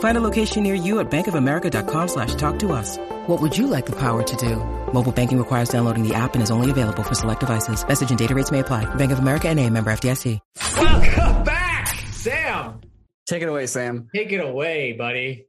[0.00, 2.98] Find a location near you at bankofamerica.com slash talk to us.
[3.28, 4.56] What would you like the power to do?
[4.92, 7.86] Mobile banking requires downloading the app and is only available for select devices.
[7.86, 8.92] Message and data rates may apply.
[8.96, 10.40] Bank of America and a member FDIC.
[10.76, 12.80] Welcome back, Sam.
[13.26, 14.08] Take it away, Sam.
[14.14, 15.46] Take it away, buddy.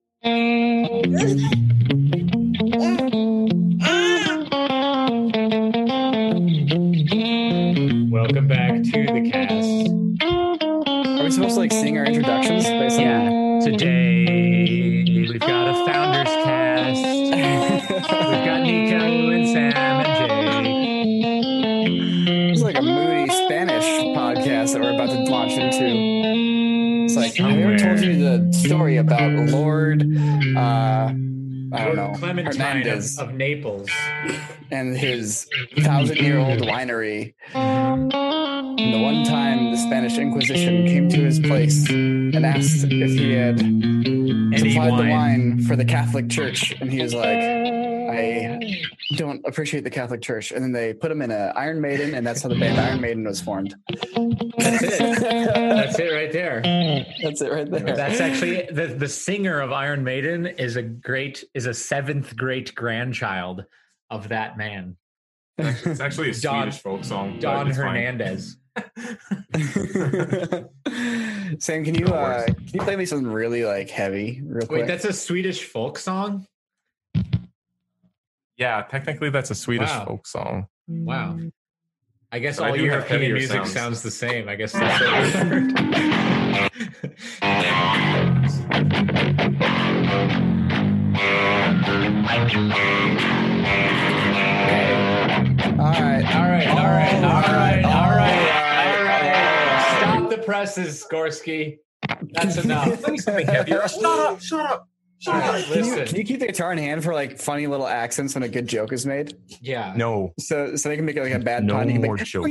[8.11, 9.89] Welcome back to the cast.
[10.21, 12.65] Are we supposed to like sing our introductions?
[12.65, 13.05] Basically?
[13.05, 13.48] Yeah.
[13.69, 17.03] Today we've got a founders cast.
[17.03, 19.73] We've got Niko and Sam
[20.05, 20.07] and
[22.25, 22.51] Jay.
[22.51, 23.85] It's like a moody Spanish
[24.17, 25.85] podcast that we're about to launch into.
[27.05, 30.01] It's like, I never told you the story about Lord,
[30.57, 31.13] uh,
[31.71, 33.89] I don't know, Clementine Hernandez of, of Naples.
[34.71, 35.47] and his
[35.79, 37.33] thousand-year-old winery?
[37.53, 38.11] And
[38.93, 43.59] the one time the Spanish Inquisition came to his place and asked if he had
[43.61, 45.09] Any supplied the wine.
[45.09, 47.37] wine for the Catholic Church, and he was like,
[48.09, 48.59] "I
[49.15, 52.25] don't appreciate the Catholic Church." And then they put him in an Iron Maiden, and
[52.25, 53.75] that's how the band Iron Maiden was formed.
[54.57, 55.19] That's it.
[55.19, 56.61] That's it right there.
[57.23, 57.95] That's it right there.
[57.95, 62.75] That's actually the the singer of Iron Maiden is a great is a seventh great
[62.75, 63.65] grandchild
[64.09, 64.97] of that man,
[65.57, 67.33] It's actually a Don- Swedish folk song.
[67.33, 67.77] but Don it's.
[67.77, 68.57] Hernandez.
[71.59, 74.81] Sam, can you uh, can you play me something really like heavy, real quick?
[74.81, 76.45] Wait, that's a Swedish folk song.
[78.59, 80.05] Yeah, technically that's a Swedish Wow.
[80.05, 80.67] folk song.
[80.87, 81.33] Wow.
[81.37, 81.51] Mm.
[82.31, 83.71] I guess But all do have European heavier music sounds.
[83.73, 84.49] sounds the same.
[84.49, 86.79] I guess that's what we've
[95.79, 99.97] all right, All right, all oh, oh, right, all right, all right, all right.
[99.99, 101.77] Stop the presses, Gorski.
[102.33, 102.99] That's enough.
[102.99, 103.87] Something heavier.
[103.87, 104.41] Shut up!
[104.41, 104.88] Shut up!
[105.19, 105.65] Shut!
[105.65, 108.43] Can you, can you keep the guitar in hand for like funny little accents when
[108.43, 109.35] a good joke is made?
[109.61, 109.93] yeah.
[109.95, 111.87] No, So so they can make it like a bad no pun.
[111.87, 112.49] You can more make, jokes.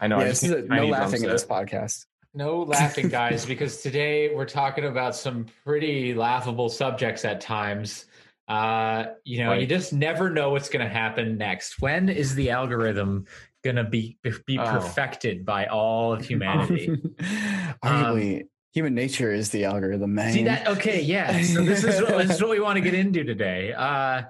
[0.00, 0.18] I know.
[0.18, 2.06] yeah, I this is a, a no laughing in this podcast.
[2.34, 8.06] No laughing, guys, because today we're talking about some pretty laughable subjects at times.
[8.48, 11.80] Uh, you know, you just never know what's going to happen next.
[11.80, 13.26] When is the algorithm
[13.62, 14.64] going to be be Oh.
[14.64, 16.88] perfected by all of humanity?
[17.84, 20.32] Arguably, human nature is the algorithm, man.
[20.32, 20.66] See that?
[20.66, 21.40] Okay, yeah.
[21.42, 23.72] So this is what, this is what we want to get into today.
[23.72, 24.22] Uh,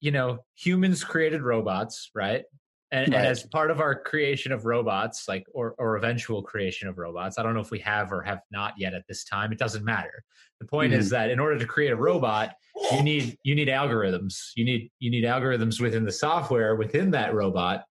[0.00, 2.44] you know, humans created robots, right?
[2.90, 3.18] And, Right.
[3.18, 7.38] and as part of our creation of robots, like or or eventual creation of robots,
[7.38, 9.52] I don't know if we have or have not yet at this time.
[9.52, 10.24] It doesn't matter.
[10.60, 12.54] The point is that in order to create a robot,
[12.92, 14.52] you need you need algorithms.
[14.56, 17.84] You need you need algorithms within the software within that robot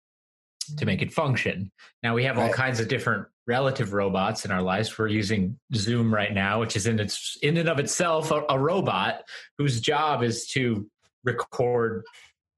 [0.78, 1.72] to make it function.
[2.01, 2.53] Now we have all Right.
[2.53, 4.97] kinds of different relative robots in our lives.
[4.97, 8.60] We're using Zoom right now, which is in its in and of itself a, a
[8.60, 9.24] robot
[9.57, 10.88] whose job is to
[11.24, 12.04] record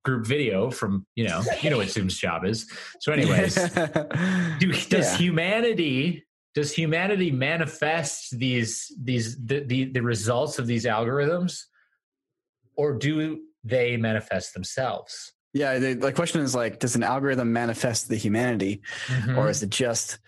[0.03, 2.69] group video from you know you know what Zoom's job is.
[2.99, 5.17] So, anyways, do, does Yeah.
[5.17, 6.25] humanity
[6.55, 11.65] does humanity manifest these these the, the the results of these algorithms,
[12.75, 15.33] or do they manifest themselves?
[15.53, 19.35] Yeah, the, the question is like, does an algorithm manifest the humanity, Mhm.
[19.37, 20.19] or is it just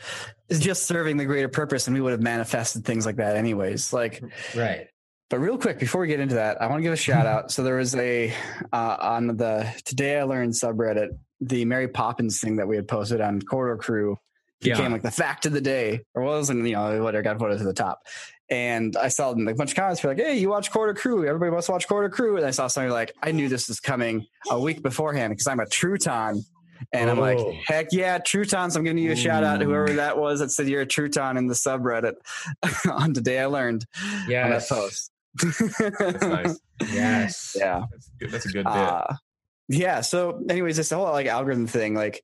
[0.49, 1.87] is it just serving the greater purpose?
[1.87, 3.93] And we would have manifested things like that anyways.
[3.93, 4.23] Like,
[4.55, 4.87] right.
[5.29, 7.51] but real quick before we get into that, I want to give a shout out.
[7.51, 8.33] So there was a
[8.73, 11.09] uh, on the Today I Learned subreddit,
[11.39, 14.17] the Mary Poppins thing that we had posted on Corridor Crew
[14.61, 14.87] became Yeah.
[14.89, 17.73] like the fact of the day, or wasn't you know whatever got voted to the
[17.73, 18.01] top.
[18.49, 21.25] And I saw like, a bunch of comments were like, "Hey, you watch Corridor Crew?
[21.25, 24.25] Everybody must watch Corridor Crew." And I saw something like, "I knew this was coming
[24.49, 26.43] a week beforehand because I'm a Truton."
[26.93, 27.53] And I'm like, Oh.
[27.67, 28.75] heck yeah, Trutons.
[28.75, 31.37] I'm giving you a shout out to whoever that was that said you're a Truton
[31.37, 32.13] in the subreddit
[32.91, 33.85] on today I learned
[34.23, 35.11] on that post.
[35.41, 36.59] That's nice.
[36.91, 37.55] Yes.
[37.59, 37.83] Yeah.
[37.91, 38.31] That's good.
[38.31, 38.73] That's a good bit.
[38.73, 39.13] Uh,
[39.69, 40.01] yeah.
[40.01, 42.23] So, anyways, this whole like algorithm thing, like,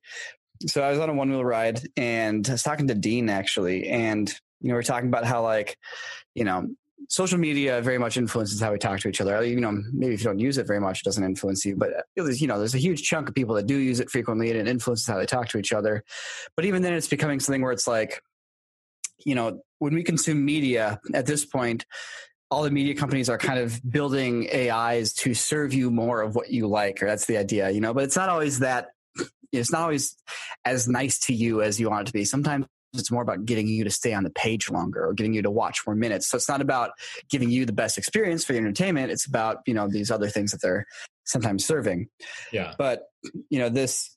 [0.66, 3.88] so I was on a one wheel ride and I was talking to Dean actually,
[3.88, 4.28] and
[4.60, 5.78] you know, we are talking about how like,
[6.34, 6.68] you know,
[7.08, 9.42] social media very much influences how we talk to each other.
[9.44, 11.90] You know, maybe if you don't use it very much, it doesn't influence you, but
[12.16, 14.58] was, you know, there's a huge chunk of people that do use it frequently and
[14.58, 16.04] it influences how they talk to each other.
[16.56, 18.22] But even then, it's becoming something where it's like,
[19.24, 21.86] you know, when we consume media at this point,
[22.50, 26.50] all the media companies are kind of building AIs to serve you more of what
[26.50, 27.92] you like, or that's the idea, you know.
[27.92, 28.88] But it's not always that.
[29.52, 30.16] It's not always
[30.64, 32.24] as nice to you as you want it to be.
[32.24, 35.42] Sometimes it's more about getting you to stay on the page longer or getting you
[35.42, 36.26] to watch more minutes.
[36.26, 36.92] So it's not about
[37.30, 39.10] giving you the best experience for your entertainment.
[39.10, 40.86] It's about you know these other things that they're
[41.24, 42.08] sometimes serving.
[42.52, 42.74] Yeah.
[42.78, 43.04] But
[43.50, 44.16] you know this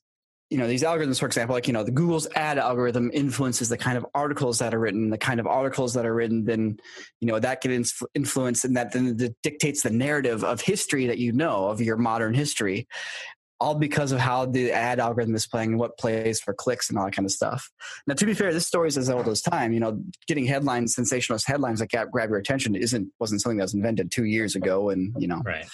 [0.52, 3.78] you know these algorithms for example like you know the google's ad algorithm influences the
[3.78, 6.76] kind of articles that are written the kind of articles that are written then
[7.20, 11.16] you know that can influ- influence and that then dictates the narrative of history that
[11.16, 12.86] you know of your modern history
[13.62, 16.98] all because of how the ad algorithm is playing and what plays for clicks and
[16.98, 17.70] all that kind of stuff
[18.06, 20.94] now to be fair this story is as old as time you know getting headlines
[20.94, 24.56] sensationalist headlines that grab, grab your attention isn't wasn't something that was invented two years
[24.56, 25.66] ago and you know Right.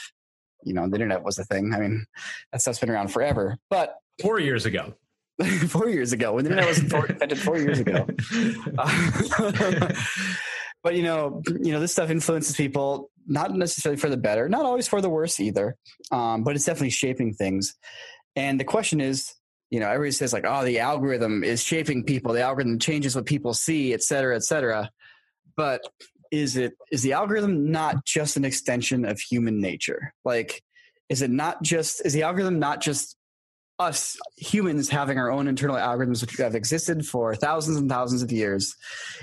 [0.64, 2.04] you know the internet was a thing i mean
[2.52, 4.94] that stuff's been around forever but Four years ago.
[5.68, 8.06] four years ago when the internet was four, invented four years ago.
[8.76, 9.92] Uh,
[10.82, 14.64] but you know, you know, this stuff influences people not necessarily for the better, not
[14.64, 15.76] always for the worse either.
[16.10, 17.76] Um, but it's definitely shaping things.
[18.34, 19.34] And the question is,
[19.70, 22.32] you know, everybody says like, oh, the algorithm is shaping people.
[22.32, 24.90] The algorithm changes what people see, et cetera, et cetera.
[25.56, 25.82] But
[26.32, 30.14] is it is the algorithm not just an extension of human nature?
[30.24, 30.62] Like,
[31.10, 33.17] is it not just is the algorithm not just
[33.78, 38.32] us humans having our own internal algorithms which have existed for thousands and thousands of
[38.32, 38.74] years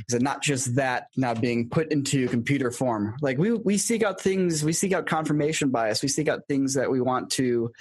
[0.07, 3.15] is it not just that now being put into computer form?
[3.21, 6.73] Like we we seek out things we seek out confirmation bias we seek out things
[6.75, 7.71] that we want to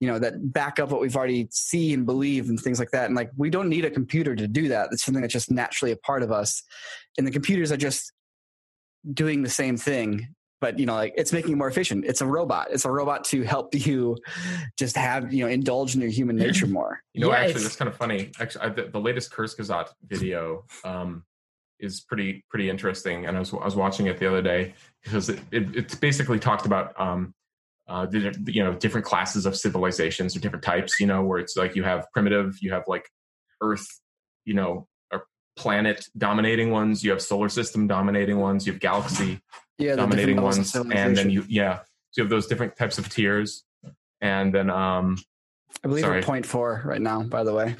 [0.00, 3.06] you know that back up what we've already see and believe and things like that.
[3.06, 4.88] And like we don't need a computer to do that.
[4.92, 6.62] It's something that's just naturally a part of us.
[7.16, 8.12] And the computers are just
[9.12, 10.34] doing the same thing
[10.64, 13.22] but you know like it's making it more efficient it's a robot it's a robot
[13.22, 14.16] to help you
[14.78, 17.62] just have you know indulge in your human nature more You know, Yeah, actually, it's-
[17.64, 18.30] that's kind of funny.
[18.40, 21.24] Actually, I, the, the latest Kurzgesagt video um,
[21.78, 25.28] is pretty pretty interesting, and I was I was watching it the other day because
[25.28, 27.34] it, it it's basically talked about um,
[27.86, 30.98] uh, the, you know different classes of civilizations or different types.
[30.98, 33.06] You know, where it's like you have primitive, you have like
[33.60, 33.86] Earth,
[34.44, 34.86] you know, or
[35.56, 39.40] planet dominating ones, you have solar system dominating ones, you have galaxy
[39.78, 41.78] yeah dominating different levels of ones, and then you yeah,
[42.10, 43.64] so you have those different types of tiers,
[44.20, 45.16] and then um,
[45.84, 46.18] i believe sorry.
[46.20, 47.76] we're point four right now by the way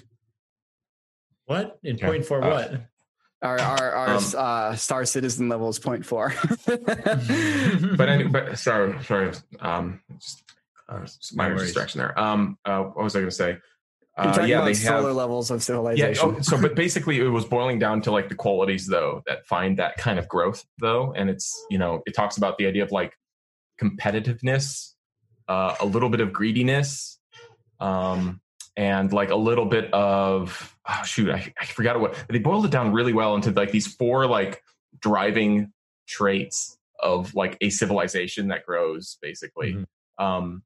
[1.46, 1.78] What?
[1.82, 2.06] In Okay.
[2.06, 2.80] point for Uh, what?
[3.42, 6.32] our our, our Um, uh, star citizen level is point four
[6.66, 10.42] but any, but sorry, sorry, um, just
[10.88, 11.00] uh,
[11.34, 11.66] minor worries.
[11.66, 12.18] distraction there.
[12.18, 13.58] Um, uh, what was I going to say?
[14.16, 15.16] You're Uh, yeah, about solar have.
[15.16, 15.62] levels of Yeah.
[15.62, 19.44] civilization Oh, so, but basically, it was boiling down to like the qualities, though, that
[19.46, 22.84] find that kind of growth, though, and it's you know, it talks about the idea
[22.84, 23.16] of like
[23.80, 24.92] competitiveness,
[25.48, 27.18] uh, a little bit of greediness,
[27.80, 28.40] um,
[28.76, 32.70] and like a little bit of oh, shoot, I, I forgot what they boiled it
[32.70, 34.62] down really well into like these four like
[35.00, 35.72] driving
[36.06, 39.74] traits of like a civilization that grows, basically.
[39.74, 39.86] Mhm.
[40.24, 40.62] Um,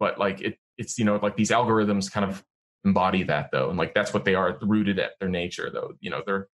[0.00, 2.44] but like it, it's you know like these algorithms kind of
[2.84, 5.92] embody that though, and like that's what they are rooted at their nature, though.
[6.00, 6.48] You know, they're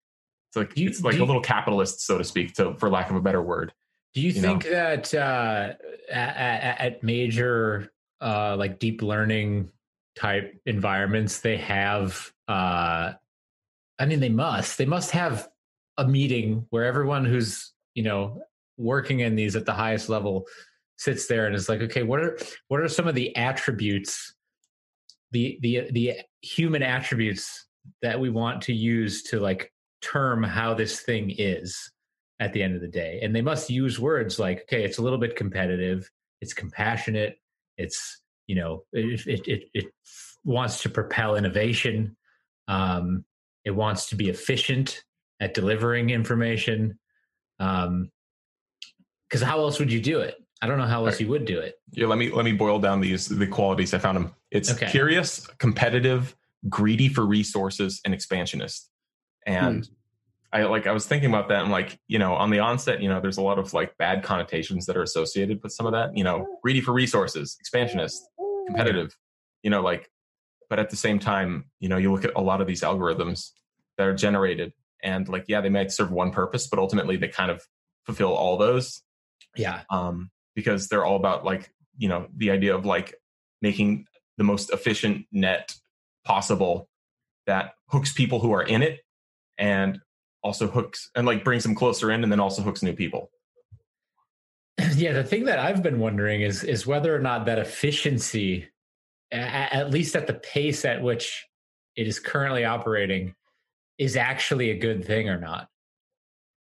[0.49, 3.09] it's like you- it's like a you- little capitalist, so to speak, to for lack
[3.09, 3.73] of a better word.
[4.13, 4.49] Do you, you know?
[4.49, 5.73] think that uh,
[6.11, 9.71] at, at major uh, like deep learning
[10.15, 12.31] type environments they have?
[12.47, 13.13] Uh,
[13.97, 14.77] I mean, they must.
[14.77, 15.49] They must have
[15.97, 18.43] a meeting where everyone who's you know
[18.77, 20.45] working in these at the highest level
[20.97, 22.37] sits there and is like, okay, what are
[22.67, 24.35] what are some of the attributes,
[25.33, 27.67] the the the human attributes
[28.01, 29.71] that we want to use to like
[30.01, 31.91] term how this thing is
[32.39, 33.19] at the end of the day.
[33.21, 36.09] And they must use words like, okay, it's a little bit competitive,
[36.41, 37.37] it's compassionate,
[37.77, 39.85] it's, you know, it, it, it, it
[40.43, 42.15] wants to propel innovation,
[42.67, 43.23] um,
[43.65, 45.03] it wants to be efficient
[45.39, 46.99] at delivering information.
[47.59, 48.09] Um,
[49.29, 50.35] because how else would you do it?
[50.63, 51.21] I don't know how else Right.
[51.21, 51.75] you would do it.
[51.91, 54.33] Yeah, let me let me boil down these the qualities I found them.
[54.49, 54.89] It's Okay.
[54.89, 56.37] curious, competitive,
[56.69, 58.89] greedy for resources, and expansionist.
[59.45, 59.93] And hmm.
[60.53, 63.09] I like I was thinking about that and like, you know, on the onset, you
[63.09, 66.15] know, there's a lot of like bad connotations that are associated with some of that,
[66.15, 68.23] you know, greedy for resources, expansionist,
[68.67, 69.17] competitive,
[69.63, 70.09] you know, like
[70.69, 73.49] but at the same time, you know, you look at a lot of these algorithms
[73.97, 74.71] that are generated
[75.03, 77.61] and like yeah, they might serve one purpose, but ultimately they kind of
[78.05, 79.01] fulfill all those.
[79.57, 79.81] Yeah.
[79.89, 83.15] Um because they're all about like, you know, the idea of like
[83.61, 84.05] making
[84.37, 85.75] the most efficient net
[86.25, 86.89] possible
[87.45, 89.01] that hooks people who are in it
[89.57, 89.99] and
[90.43, 93.29] also hooks and like brings them closer in and then also hooks new people.
[94.95, 98.69] Yeah the thing that i've been wondering is is whether or not that efficiency
[99.31, 101.47] at least at the pace at which
[101.95, 103.35] it is currently operating
[103.97, 105.69] is actually a good thing or not.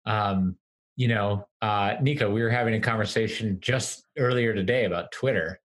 [0.06, 0.58] Um
[1.00, 5.58] you know uh niko we were having a conversation just earlier today about twitter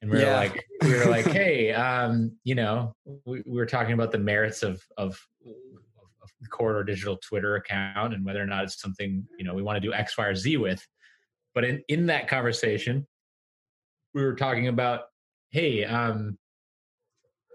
[0.00, 0.36] and we were yeah.
[0.36, 2.94] like we were like hey um you know
[3.26, 5.20] we, we were talking about the merits of of
[6.40, 9.76] the corridor digital twitter account and whether or not it's something you know we want
[9.76, 10.84] to do x y or z with
[11.54, 13.06] but in in that conversation
[14.14, 15.02] we were talking about
[15.50, 16.38] hey um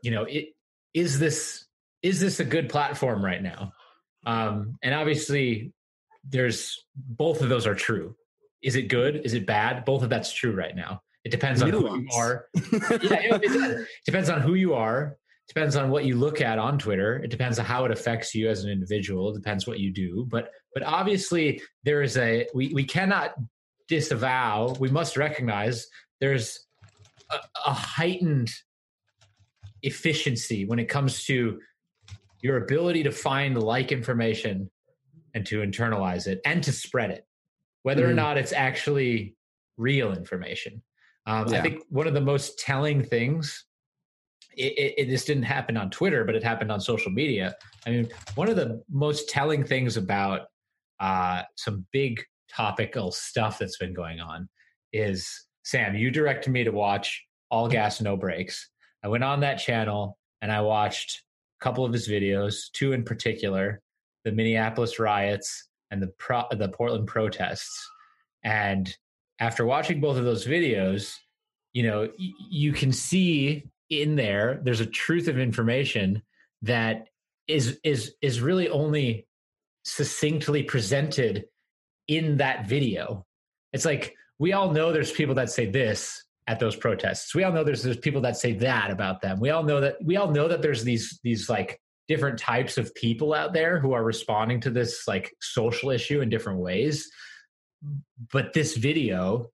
[0.03, 0.49] you know it
[0.93, 1.65] is this
[2.03, 3.73] is this a good platform right now
[4.27, 5.73] um and obviously
[6.27, 8.15] there's both of those are true.
[8.61, 9.21] Is it good?
[9.25, 9.85] Is it bad?
[9.85, 11.01] Both of that's true right now.
[11.23, 12.47] It depends on who you are.
[12.55, 15.17] Yeah, it, it depends on who you are.
[15.47, 17.17] Depends on what you look at on Twitter.
[17.17, 19.29] It depends on how it affects you as an individual.
[19.29, 20.25] It depends what you do.
[20.29, 23.33] But but obviously there is a we, we cannot
[23.87, 25.87] disavow, we must recognize
[26.19, 26.65] there's
[27.29, 28.49] a, a heightened
[29.81, 31.59] efficiency when it comes to
[32.41, 34.69] your ability to find like information
[35.33, 37.25] and to internalize it and to spread it,
[37.83, 38.11] whether mm-hmm.
[38.11, 39.35] or not it's actually
[39.77, 40.81] real information.
[41.25, 41.59] Um, yeah.
[41.59, 43.65] I think one of the most telling things
[44.55, 47.55] it, it, it, this didn't happen on Twitter, but it happened on social media.
[47.85, 50.41] I mean, one of the most telling things about
[50.99, 54.47] uh, some big topical stuff that's been going on
[54.91, 55.27] is
[55.63, 55.95] Sam.
[55.95, 58.69] You directed me to watch All Gas No Brakes.
[59.03, 61.23] I went on that channel and I watched
[61.59, 63.81] a couple of his videos, two in particular,
[64.23, 67.87] the Minneapolis riots and the pro- the Portland protests.
[68.43, 68.95] And
[69.39, 71.15] after watching both of those videos,
[71.73, 76.21] you know, y- you can see in there there's a truth of information
[76.61, 77.07] that
[77.47, 79.27] is is is really only
[79.83, 81.45] succinctly presented
[82.07, 83.25] in that video.
[83.73, 87.33] It's like we all know there's people that say this at those protests.
[87.33, 89.39] We all know there's there's people that say that about them.
[89.39, 92.93] We all know that we all know that there's these these like different types of
[92.95, 97.09] people out there who are responding to this like social issue in different ways
[98.31, 99.49] but this video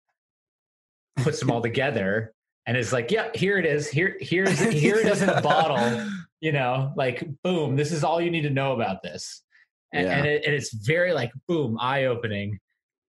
[1.23, 2.33] puts them all together
[2.69, 3.89] and it's like, yeah, here it is.
[3.89, 6.07] Here, here's here it is in a bottle.
[6.39, 9.41] You know, like boom, this is all you need to know about this,
[9.91, 10.17] and, yeah.
[10.17, 12.59] and, it, and it's very like boom, eye opening,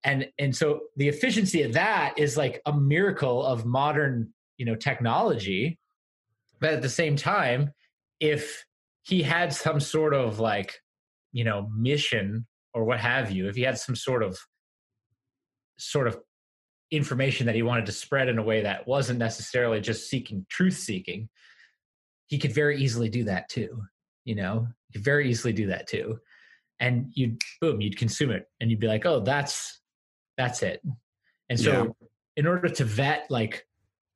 [0.02, 4.76] and and so the efficiency of that is like a miracle of modern you know
[4.76, 5.78] technology,
[6.58, 7.74] but at the same time,
[8.18, 8.64] if
[9.02, 10.78] he had some sort of like
[11.32, 14.38] you know mission or what have you, if he had some sort of
[15.78, 16.18] sort of
[16.90, 20.76] information that he wanted to spread in a way that wasn't necessarily just seeking truth
[20.76, 21.28] seeking
[22.26, 23.80] he could very easily do that too
[24.24, 24.66] you know?
[24.88, 26.18] He could very easily do that too.
[26.78, 29.80] And you'd boom you'd consume it and you'd be like oh that's
[30.38, 30.80] that's it.
[31.48, 32.06] And so yeah.
[32.36, 33.66] in order to vet like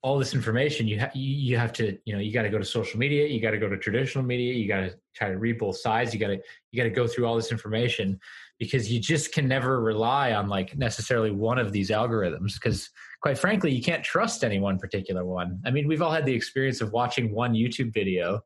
[0.04, 2.64] all this information you have you have to you know you got to go to
[2.64, 5.58] social media you got to go to traditional media you got to try to read
[5.58, 6.38] both sides you got to
[6.70, 8.20] you got to go through all this information
[8.58, 12.90] because you just can never rely on like necessarily one of these algorithms because
[13.22, 15.58] quite frankly you can't trust any one particular one.
[15.64, 18.42] I mean we've all had the experience of watching one youtube video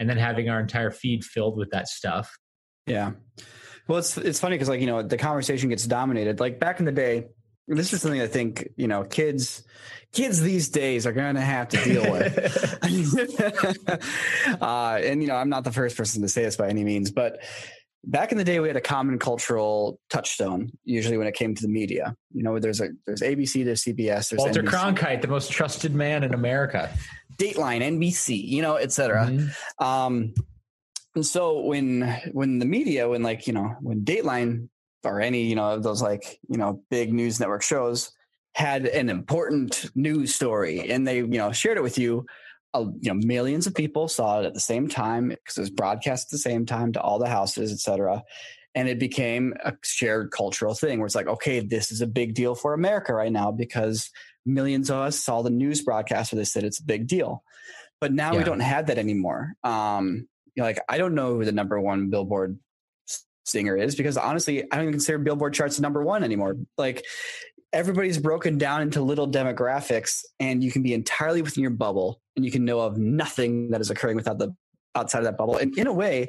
[0.00, 2.36] and then having our entire feed filled with that stuff.
[2.88, 3.12] Yeah.
[3.86, 6.40] Well it's it's funny because like you know the conversation gets dominated.
[6.40, 7.28] Like back in the day
[7.68, 9.64] this is something I think you know kids
[10.12, 12.78] kids these days are going to have to deal with.
[14.62, 17.10] uh, and you know, I'm not the first person to say this by any means,
[17.10, 17.42] but
[18.06, 21.62] back in the day we had a common cultural touchstone usually when it came to
[21.62, 24.68] the media you know there's a there's abc there's cbs there's walter NBC.
[24.68, 26.88] cronkite the most trusted man in america
[27.36, 29.84] dateline nbc you know etc mm-hmm.
[29.84, 30.32] um
[31.16, 34.68] and so when when the media when like you know when dateline
[35.04, 38.12] or any you know of those like you know big news network shows
[38.54, 42.26] had an important news story and they you know shared it with you.
[42.74, 46.26] You know millions of people saw it at the same time because it was broadcast
[46.26, 48.22] at the same time to all the houses etc
[48.74, 52.34] and it became a shared cultural thing where it's like okay this is a big
[52.34, 54.10] deal for america right now because
[54.46, 57.42] millions of us saw the news broadcast where they said it's a big deal.
[58.00, 58.38] But now yeah.
[58.38, 59.54] we don't have that anymore.
[59.64, 62.58] Um you know, like i don't know who the number one billboard
[63.46, 66.56] stinger is because honestly, I don't even consider Billboard charts number one anymore.
[66.76, 67.04] Like
[67.72, 72.44] everybody's broken down into little demographics, and you can be entirely within your bubble, and
[72.44, 74.54] you can know of nothing that is occurring without the
[74.94, 75.56] outside of that bubble.
[75.56, 76.28] And in a way,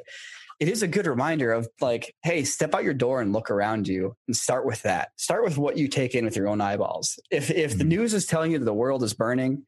[0.60, 3.86] it is a good reminder of like, hey, step out your door and look around
[3.86, 5.10] you and start with that.
[5.16, 7.18] Start with what you take in with your own eyeballs.
[7.30, 7.88] If if the mm-hmm.
[7.88, 9.64] news is telling you that the world is burning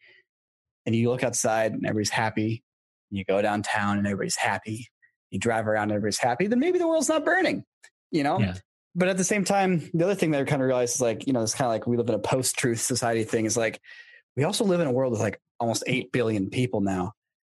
[0.86, 2.62] and you look outside and everybody's happy,
[3.10, 4.88] and you go downtown and everybody's happy,
[5.30, 7.64] you drive around everybody's happy, then maybe the world's not burning,
[8.10, 8.38] you know?
[8.38, 8.54] Yeah.
[8.94, 11.26] But at the same time, the other thing that I kind of realized is like,
[11.26, 13.56] you know, it's kind of like we live in a post truth society thing is
[13.56, 13.80] like,
[14.36, 17.12] we also live in a world with like almost 8 billion people now.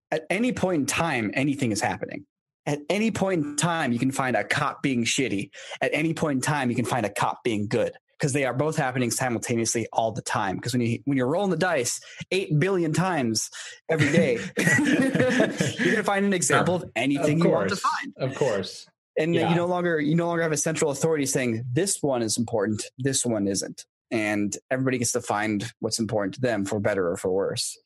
[0.10, 2.26] At any point in time, anything is happening.
[2.66, 5.52] At any point in time, you can find a cop being shitty.
[5.80, 8.54] At any point in time, you can find a cop being good because they are
[8.54, 10.56] both happening simultaneously all the time.
[10.56, 12.00] Because when you when you're rolling the dice
[12.32, 13.50] eight billion times
[13.90, 18.14] every day, you're gonna find an example of anything of you want to find.
[18.18, 18.88] Of course.
[19.18, 19.50] And yeah.
[19.50, 22.84] you no longer you no longer have a central authority saying this one is important,
[22.98, 23.86] this one isn't.
[24.10, 27.78] And everybody gets to find what's important to them for better or for worse.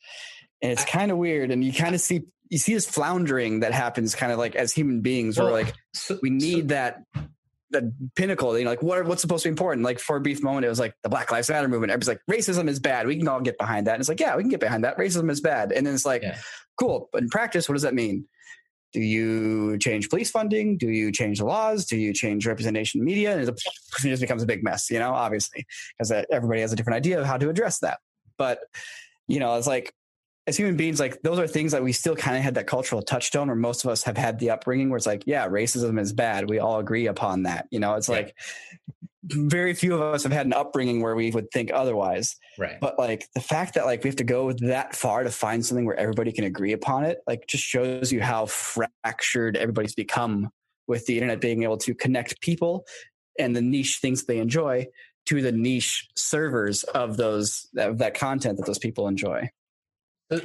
[0.62, 1.50] And it's kind of weird.
[1.50, 4.74] And you kind of see you see this floundering that happens kind of like as
[4.74, 7.04] human beings well, where like so, we need so, that
[7.72, 8.58] the pinnacle.
[8.58, 9.86] You know, like what what's supposed to be important?
[9.86, 11.92] Like for a brief moment, it was like the Black Lives Matter movement.
[11.92, 13.08] Everybody's like, racism is bad.
[13.08, 13.94] We can all get behind that.
[13.94, 14.98] And it's like, yeah, we can get behind that.
[14.98, 15.72] Racism is bad.
[15.72, 16.38] And then it's like, yeah.
[16.80, 17.10] cool.
[17.12, 18.26] But in practice, what does that mean?
[18.94, 20.78] Do you change police funding?
[20.78, 21.86] Do you change the laws?
[21.86, 23.32] Do you change representation in media?
[23.32, 23.58] And it
[24.02, 25.66] just becomes a big mess, you know, obviously,
[25.98, 28.00] because uh, everybody has a different idea of how to address that.
[28.38, 28.60] But,
[29.28, 29.94] you know, it's like
[30.48, 33.02] as human beings, like those are things that we still kind of had that cultural
[33.02, 36.14] touchstone where most of us have had the upbringing where it's like, yeah, racism is
[36.14, 36.50] bad.
[36.50, 37.68] We all agree upon that.
[37.70, 38.16] You know, it's yeah.
[38.16, 38.36] like
[39.24, 42.36] very few of us have had an upbringing where we would think otherwise.
[42.58, 42.80] Right.
[42.80, 45.86] But like the fact that like we have to go that far to find something
[45.86, 50.50] where everybody can agree upon it, like just shows you how fractured everybody's become
[50.88, 52.86] with the internet being able to connect people
[53.38, 54.88] and the niche things they enjoy
[55.28, 59.48] to the niche servers of those of that content that those people enjoy.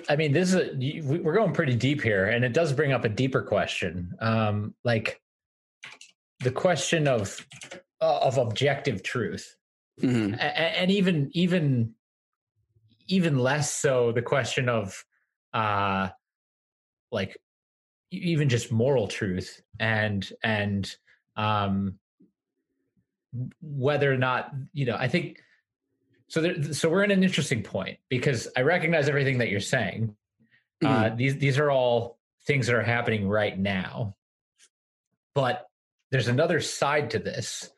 [0.09, 3.05] I mean, this is a, we're going pretty deep here, and it does bring up
[3.05, 5.21] a deeper question, um, like
[6.41, 7.47] the question of
[8.01, 9.57] uh, of objective truth,
[10.01, 10.35] mm-hmm.
[10.35, 11.95] and, and even even
[13.07, 15.05] even less so the question of
[15.55, 16.09] uh,
[17.13, 17.37] like
[18.11, 20.97] even just moral truth and and
[21.37, 21.99] um,
[23.61, 24.97] whether or not you know.
[24.97, 25.39] I think
[26.29, 30.15] so, there, so we're in an interesting point because I recognize everything that you're saying.
[30.85, 31.05] Uh, mm-hmm.
[31.05, 34.15] Uh, these these are all things that are happening right now,
[35.35, 35.67] but
[36.11, 37.71] there's another side to this,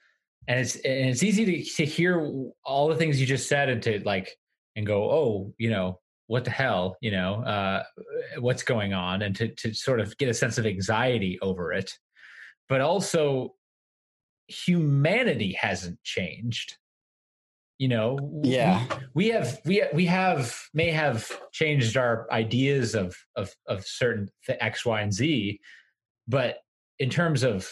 [0.48, 3.82] and it's and it's easy to to hear all the things you just said and
[3.82, 4.36] to like
[4.74, 7.82] and go, oh, you know, what the hell, you know, uh,
[8.38, 11.92] what's going on, and to to sort of get a sense of anxiety over it,
[12.68, 13.54] but also
[14.48, 16.78] humanity hasn't changed
[17.78, 18.84] you know yeah.
[19.14, 24.28] we, we, have we we have may have changed our ideas of of of certain
[24.48, 25.60] x y and z.
[26.26, 26.58] But
[26.98, 27.68] in terms of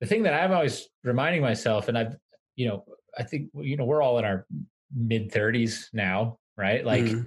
[0.00, 2.16] the thing that i'm always reminding myself and i've
[2.56, 2.84] you know
[3.18, 4.46] i think you know we're all in our
[4.94, 6.84] mid 30s now right?
[6.84, 7.22] Like mm-hmm.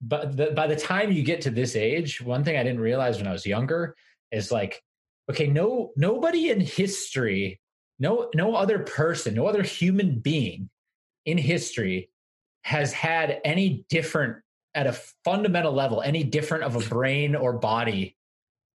[0.00, 3.18] but the, by the time you get to this age one thing i didn't realize
[3.18, 3.94] when i was younger
[4.30, 4.82] is like
[5.30, 7.60] okay no nobody in history
[7.98, 10.70] no no other person no other human being
[11.24, 12.10] in history
[12.62, 14.36] has had any different
[14.74, 14.92] at a
[15.24, 18.16] fundamental level any different of a brain or body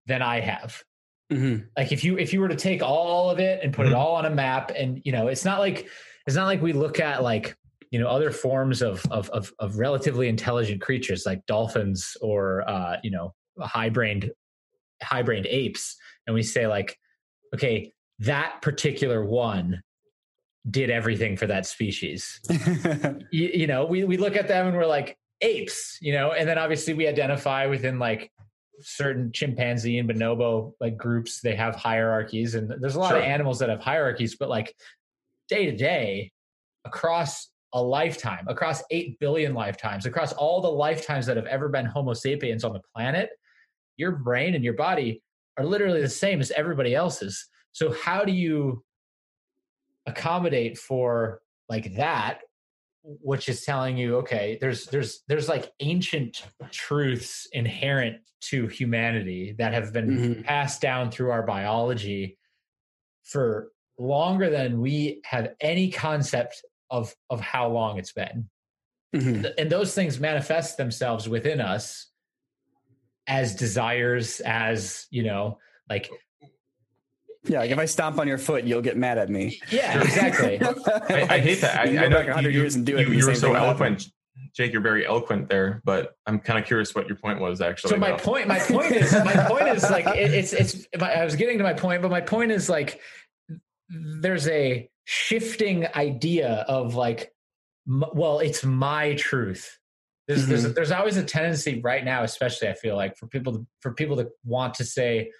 [0.06, 0.84] than i have
[1.32, 1.64] mm-hmm.
[1.78, 3.96] like if you if you were to take all of it and put mm-hmm.
[3.96, 5.88] it all on a map and you know it's not like
[6.26, 7.56] it's not like we look at like
[7.92, 12.98] you know other forms of of of, of relatively intelligent creatures like dolphins or uh
[13.04, 14.32] you know high brained
[15.02, 16.98] high brained apes and we say like
[17.54, 19.82] okay that particular one
[20.70, 22.40] did everything for that species.
[23.32, 26.48] you, you, know, we, we look at them and we're like apes, you know, and
[26.48, 28.32] then obviously we identify within like
[28.80, 33.18] certain chimpanzee and bonobo like groups, they have hierarchies and there's a lot sure.
[33.18, 34.76] of animals that have hierarchies, but like
[35.48, 36.32] day to day
[36.86, 41.86] across a lifetime, across 8 billion lifetimes, across all the lifetimes that have ever been
[41.86, 43.30] Homo sapiens on the planet,
[43.98, 45.22] your brain and your body
[45.58, 47.48] are literally the same as everybody else's.
[47.72, 48.84] So how do you
[50.08, 52.40] accommodate for like that
[53.04, 59.74] which is telling you okay there's there's there's like ancient truths inherent to humanity that
[59.74, 60.42] have been mm-hmm.
[60.42, 62.38] passed down through our biology
[63.24, 68.50] for longer than we have any concept of of how long it's been
[69.16, 69.46] mm-hmm.
[69.58, 72.08] and those things manifest themselves within us
[73.28, 75.58] as desires as you know
[75.90, 76.10] like
[77.48, 79.60] Yeah, like if I stomp on your foot, you'll get mad at me.
[79.72, 80.60] Yeah, exactly.
[81.10, 81.80] I, I hate that.
[81.80, 83.26] I, You I know back 100 you, years and do it, You, and the you
[83.28, 83.70] were so thing will happen.
[83.70, 84.08] eloquent,
[84.56, 84.72] Jake.
[84.74, 87.92] You're very eloquent there, but I'm kind of curious what your point was actually.
[87.92, 88.18] so my though.
[88.18, 90.86] point, my point is, my point is like it, it's it's.
[91.02, 93.00] I was getting to my point, but my point is like
[93.90, 97.32] there's a shifting idea of like,
[97.88, 99.78] m- well, it's my truth.
[100.28, 100.74] There's, there's, Mm-hmm.
[100.74, 104.18] there's always a tendency right now, especially I feel like for people to, for people
[104.18, 105.32] to want to say,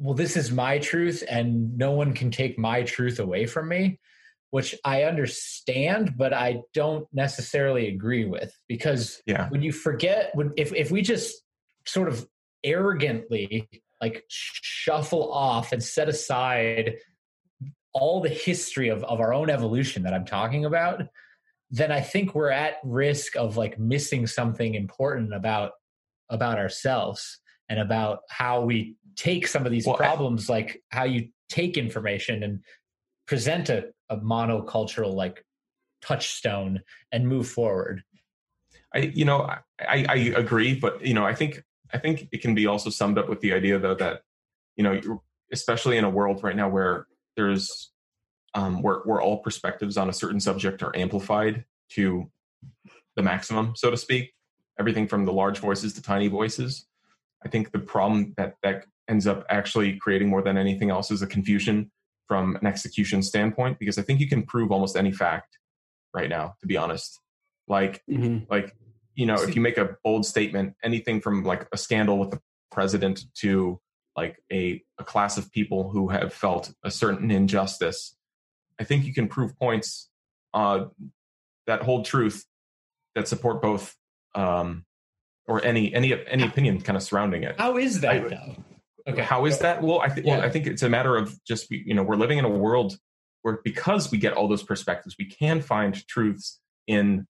[0.00, 4.00] well, this is my truth and no one can take my truth away from me,
[4.48, 9.48] which I understand, but I don't necessarily agree with because Yeah.
[9.50, 11.42] when you forget, when if, if we just
[11.86, 12.26] sort of
[12.64, 13.68] arrogantly
[14.00, 16.96] like shuffle off and set aside
[17.92, 21.02] all the history of, of our own evolution that I'm talking about,
[21.70, 25.72] then I think we're at risk of like missing something important about
[26.30, 31.04] about ourselves and about how we take some of these Well, I- problems, like how
[31.04, 32.60] you take information and
[33.26, 35.44] present a, a monocultural like
[36.00, 36.80] touchstone
[37.12, 38.02] and move forward.
[38.94, 42.40] I, you know, I, I I agree, but you know, I think I think it
[42.40, 44.22] can be also summed up with the idea though that
[44.76, 47.06] you know, especially in a world right now where
[47.36, 47.92] there's
[48.54, 52.30] um, where where all perspectives on a certain subject are amplified to
[53.16, 54.32] the maximum, so to speak.
[54.78, 56.86] Everything from the large voices to tiny voices.
[57.44, 61.20] I think the problem that that ends up actually creating more than anything else is
[61.20, 61.90] a confusion
[62.28, 65.58] from an execution standpoint, because I think you can prove almost any fact
[66.14, 67.18] right now, to be honest.
[67.68, 68.46] Like Mhm.
[68.48, 68.74] like
[69.14, 72.40] you know if you make a bold statement anything from like a scandal with the
[72.72, 73.80] president to
[74.16, 78.16] like a, a class of people who have felt a certain injustice
[78.80, 80.08] i think you can prove points
[80.54, 80.84] uh,
[81.66, 82.44] that hold truth
[83.14, 83.94] that support both
[84.34, 84.84] um,
[85.46, 88.56] or any any any opinion kind of surrounding it How is that I- though?
[89.12, 89.22] Okay.
[89.22, 89.82] how is that?
[89.82, 92.38] Well, I think well, I think it's a matter of just you know we're living
[92.38, 92.98] in a world
[93.42, 97.26] where because we get all those perspectives, we can find truths in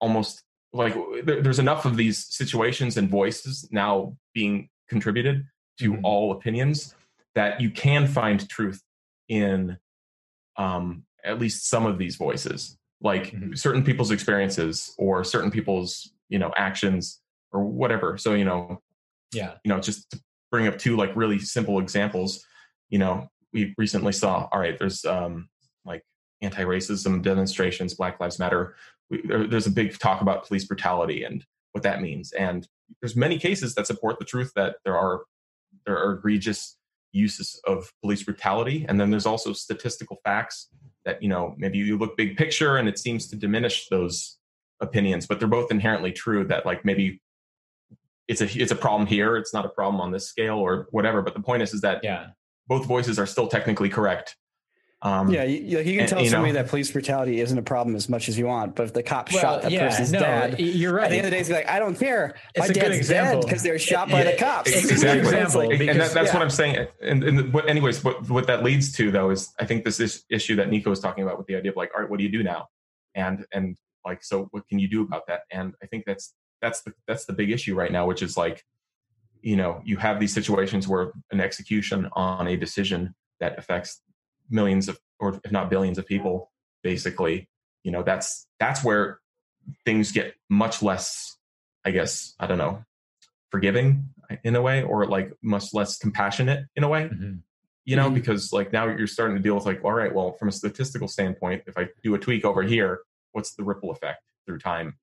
[0.00, 5.46] almost like there, there's enough of these situations and voices now being contributed
[5.78, 6.00] to Mhm.
[6.02, 6.94] all opinions
[7.34, 8.82] that you can find truth
[9.28, 9.78] in
[10.56, 13.56] um, at least some of these voices, like Mhm.
[13.58, 17.20] certain people's experiences or certain people's you know actions
[17.52, 18.16] or whatever.
[18.18, 18.82] So you know
[19.32, 19.58] Yeah.
[19.64, 20.20] you know, just to
[20.54, 22.44] bring up two like really simple examples,
[22.88, 25.48] you know, we recently saw, all right, there's um,
[25.84, 26.02] like
[26.42, 28.76] anti-racism demonstrations, Black Lives Matter.
[29.10, 32.30] We, there, there's a big talk about police brutality and what that means.
[32.30, 32.68] And
[33.02, 35.22] there's many cases that support the truth that there are
[35.86, 36.76] there are egregious
[37.10, 38.86] uses of police brutality.
[38.88, 40.68] And then there's also statistical facts
[41.04, 44.38] that, you know, maybe you look big picture and it seems to diminish those
[44.80, 47.20] opinions, but they're both inherently true that like maybe
[48.28, 51.22] it's a it's a problem here it's not a problem on this scale or whatever
[51.22, 52.28] but the point is is that Yeah.
[52.68, 54.36] both voices are still technically correct
[55.02, 57.58] um Yeah, you, you, you can and- tell you somebody know- that police brutality isn't
[57.58, 59.88] a problem as much as you want, but if the cop Well, shot that yeah,
[59.90, 61.04] person's no, dad, you're right.
[61.04, 62.34] at the end of the day, he's like, I don't care.
[62.54, 63.40] It's My a good dad's example.
[63.42, 64.70] dead because they were shot by Yeah, the cops.
[64.70, 66.32] it's a good exactly example and because- that, that's yeah.
[66.32, 69.66] what i'm saying and, and what anyways what, what that leads to though is i
[69.66, 72.00] think this is issue that niko was talking about with the idea of like all
[72.00, 72.66] right what do you do now
[73.14, 76.32] and and like so what can you do about that and i think that's
[76.64, 78.64] that's the that's the big issue right now which is like
[79.42, 84.00] you know you have these situations where an execution on a decision that affects
[84.48, 86.50] millions of or if not billions of people
[86.82, 87.48] basically
[87.82, 89.20] you know that's that's where
[89.84, 91.36] things get much less
[91.84, 92.82] i guess i don't know
[93.50, 94.04] forgiving
[94.42, 97.40] in a way or like much less compassionate in a way Mhm.
[97.84, 98.14] you know Mhm.
[98.14, 101.08] because like now you're starting to deal with like all right well from a statistical
[101.08, 103.00] standpoint if i do a tweak over here
[103.32, 104.96] what's the ripple effect through time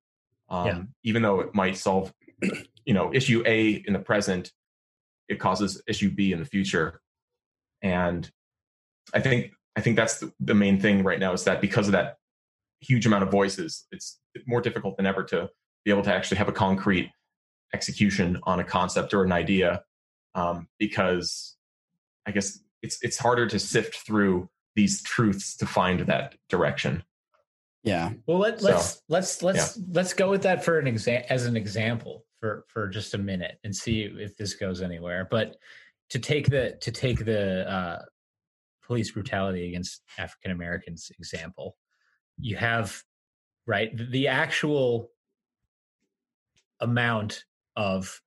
[0.52, 0.82] um, Yeah.
[1.02, 2.12] even though it might solve
[2.84, 4.52] you know issue a in the present
[5.28, 7.00] it causes issue b in the future
[7.80, 8.30] and
[9.14, 11.92] i think i think that's the, the main thing right now is that because of
[11.92, 12.16] that
[12.80, 15.48] huge amount of voices it's more difficult than ever to
[15.84, 17.10] be able to actually have a concrete
[17.72, 19.82] execution on a concept or an idea
[20.34, 21.56] um, because
[22.26, 27.02] i guess it's it's harder to sift through these truths to find that direction
[27.82, 28.12] yeah.
[28.26, 31.56] Well, let, So, let's let's let's let's go with that for an exam as an
[31.56, 35.26] example for for just a minute and see if this goes anywhere.
[35.30, 35.56] But
[36.10, 38.02] to take the to take the uh,
[38.86, 41.76] police brutality against African Americans example,
[42.38, 43.02] you have
[43.66, 45.10] right the, the actual
[46.80, 47.44] amount
[47.76, 48.20] of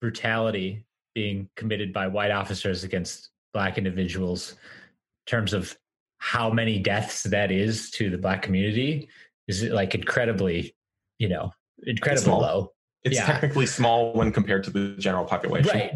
[0.00, 5.76] brutality being committed by white officers against black individuals in terms of
[6.18, 9.08] how many deaths that is to the black community
[9.46, 10.74] is like incredibly
[11.18, 11.52] you know
[11.86, 12.40] incredibly small.
[12.40, 12.72] low
[13.04, 13.26] it's Yeah.
[13.26, 15.92] technically small when compared to the general population right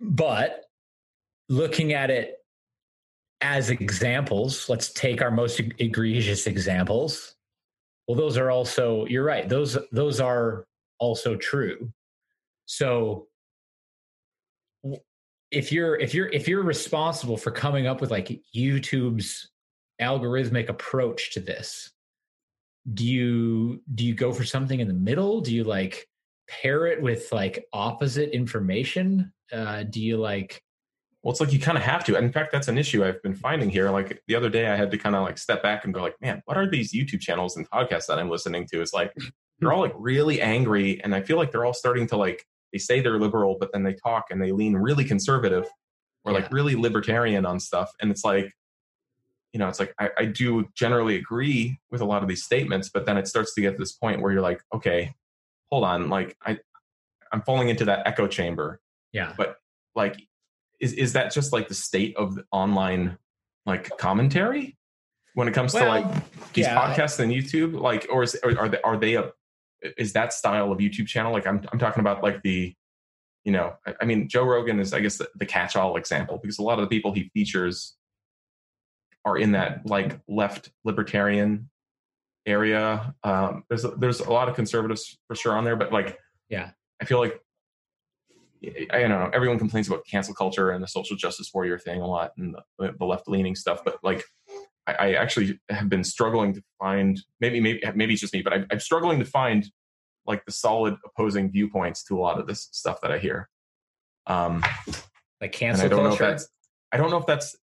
[0.00, 0.64] but
[1.48, 2.38] looking at it
[3.40, 7.36] as examples, let's take our most egregious examples.
[8.06, 9.48] Well, those are also you're right.
[9.48, 10.66] Those those are
[10.98, 11.92] also true.
[12.66, 13.28] So
[15.50, 19.50] if you're if you're if you're responsible for coming up with like YouTube's
[20.00, 21.90] algorithmic approach to this,
[22.94, 25.40] do you do you go for something in the middle?
[25.40, 26.08] Do you like
[26.48, 29.32] pair it with like opposite information?
[29.52, 30.62] Uh, do you like
[31.22, 32.16] well, it's like you kind of have to.
[32.16, 33.90] In fact, that's an issue I've been finding here.
[33.90, 36.14] Like the other day, I had to kind of like step back and go, like,
[36.20, 38.80] man, what are these YouTube channels and podcasts that I'm listening to?
[38.80, 39.12] It's like
[39.58, 42.78] they're all like really angry, and I feel like they're all starting to like they
[42.78, 45.66] say they're liberal, but then they talk and they lean really conservative
[46.24, 46.38] or yeah.
[46.38, 47.90] like really libertarian on stuff.
[48.00, 48.52] And it's like,
[49.52, 52.90] you know, it's like I, I do generally agree with a lot of these statements,
[52.92, 55.14] but then it starts to get to this point where you're like, okay,
[55.70, 56.58] hold on, like I
[57.32, 58.80] I'm falling into that echo chamber.
[59.12, 59.32] Yeah.
[59.36, 59.56] But
[59.94, 60.16] like
[60.80, 63.18] is is that just like the state of the online
[63.66, 64.76] like commentary
[65.34, 66.76] when it comes well, to like these yeah.
[66.76, 67.80] podcasts and YouTube?
[67.80, 69.30] Like, or is or are they are they a
[69.96, 71.32] is that style of YouTube channel?
[71.32, 72.74] Like, I'm I'm talking about like the
[73.44, 76.58] you know, I, I mean, Joe Rogan is I guess the, the catch-all example because
[76.58, 77.96] a lot of the people he features
[79.24, 81.70] are in that like left libertarian
[82.46, 83.14] area.
[83.22, 86.70] Um, there's a, there's a lot of conservatives for sure on there, but like, yeah,
[87.00, 87.40] I feel like
[88.90, 89.30] I don't know.
[89.32, 92.94] Everyone complains about cancel culture and the social justice warrior thing a lot and the,
[92.98, 94.24] the left leaning stuff, but like,
[94.86, 98.52] I, I, actually have been struggling to find maybe maybe maybe it's just me, but
[98.52, 99.70] I, I'm struggling to find
[100.26, 103.48] like the solid opposing viewpoints to a lot of this stuff that I hear.
[104.26, 104.64] Um,
[105.40, 106.22] like cancel I don't culture.
[106.24, 106.48] Know if that's,
[106.92, 107.56] I don't know if that's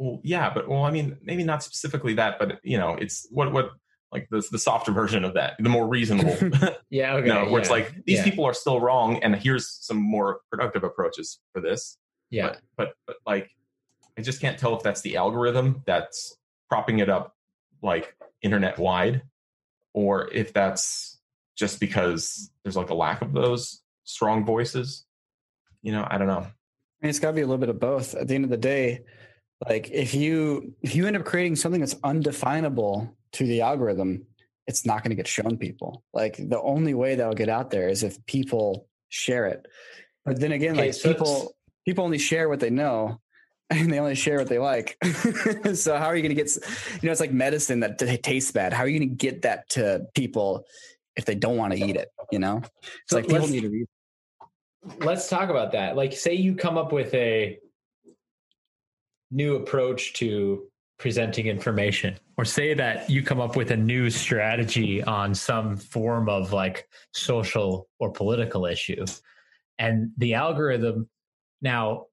[0.00, 3.52] well, yeah, but well, I mean, maybe not specifically that, but you know, it's what
[3.52, 3.70] what
[4.10, 6.34] like the the softer version of that, the more reasonable.
[6.90, 7.28] yeah, okay.
[7.28, 7.58] no, where yeah.
[7.58, 8.24] it's like these yeah.
[8.24, 11.98] people are still wrong, and here's some more productive approaches for this.
[12.30, 13.50] Yeah, but, but but like,
[14.16, 16.34] I just can't tell if that's the algorithm that's
[16.70, 17.36] propping it up
[17.82, 19.20] like internet wide,
[19.92, 21.20] or if that's
[21.56, 25.04] just because there's like a lack of those strong voices.
[25.82, 26.46] You know, I don't know.
[27.02, 28.14] I mean, it's got to be a little bit of both.
[28.14, 29.04] At the end of the day,
[29.68, 34.26] like if you if you end up creating something that's undefinable to the algorithm,
[34.66, 36.02] it's not going to get shown people.
[36.14, 39.66] Like the only way that'll get out there is if people share it.
[40.24, 43.20] But then again, okay, like so people people only share what they know
[43.70, 44.96] and they only share what they like.
[45.74, 48.52] so how are you going to get you know it's like medicine that t- tastes
[48.52, 48.72] bad.
[48.72, 50.64] How are you going to get that to people
[51.16, 52.58] if they don't want to eat it, you know?
[52.58, 53.86] It's so like people need to read.
[55.00, 55.96] Let's talk about that.
[55.96, 57.58] Like say you come up with a
[59.30, 60.66] new approach to
[60.98, 66.28] presenting information or say that you come up with a new strategy on some form
[66.28, 69.04] of like social or political issue.
[69.78, 71.08] And the algorithm
[71.62, 72.06] now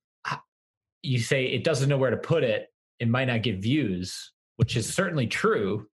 [1.03, 2.67] you say it doesn't know where to put it
[2.99, 5.87] it might not get views which is certainly true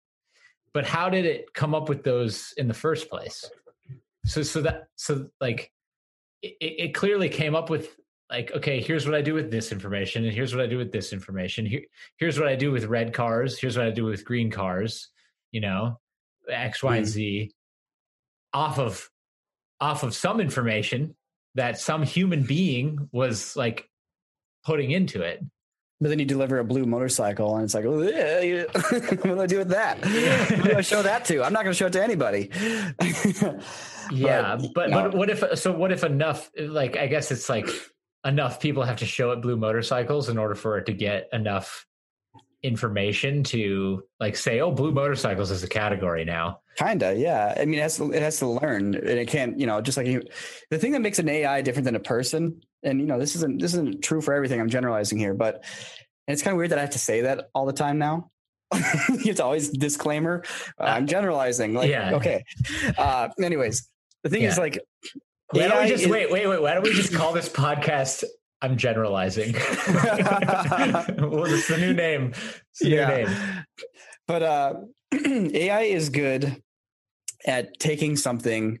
[0.73, 3.49] but how did it come up with those in the first place?
[4.25, 5.71] So so that so like
[6.41, 7.95] it, it clearly came up with
[8.33, 10.91] like okay here's what i do with this information and here's what i do with
[10.91, 11.83] this information Here,
[12.17, 15.09] here's what i do with red cars here's what i do with green cars
[15.51, 15.99] you know
[16.49, 17.09] x y and mm.
[17.09, 17.51] z
[18.53, 19.07] off of
[19.79, 21.15] off of some information
[21.53, 23.87] that some human being was like
[24.65, 25.43] putting into it
[26.01, 29.45] but then you deliver a blue motorcycle and it's like, oh, yeah, what do I
[29.45, 29.99] do with that?
[30.03, 31.41] Who do I show that to?
[31.41, 32.49] I'm not going to show it to anybody.
[34.11, 34.57] yeah.
[34.57, 35.03] But, but, no.
[35.03, 37.69] but what if, so what if enough, like, I guess it's like
[38.25, 41.85] enough people have to show it blue motorcycles in order for it to get enough
[42.63, 46.59] information to like say, oh, blue motorcycles is a category now.
[46.77, 47.53] Kinda, yeah.
[47.59, 49.97] I mean, it has to, it has to learn, and it can't, you know, just
[49.97, 50.23] like you,
[50.71, 52.61] the thing that makes an AI different than a person.
[52.81, 54.59] And you know, this isn't this isn't true for everything.
[54.59, 55.63] I'm generalizing here, but
[56.27, 58.31] it's kind of weird that I have to say that all the time now.
[58.73, 60.43] it's always disclaimer.
[60.79, 61.75] Uh, I'm generalizing.
[61.75, 62.15] Like, yeah.
[62.15, 62.43] Okay.
[62.97, 63.87] Uh, anyways,
[64.23, 64.49] the thing yeah.
[64.49, 64.79] is like
[65.53, 66.61] why don't we just is, wait, wait, wait?
[66.61, 68.23] Why don't we just call this podcast
[68.63, 69.53] I'm generalizing.
[69.53, 69.63] well,
[71.45, 72.31] it's the new name.
[72.71, 73.09] It's the yeah.
[73.09, 73.65] new name.
[74.25, 74.73] But uh,
[75.13, 76.63] AI is good
[77.45, 78.79] at taking something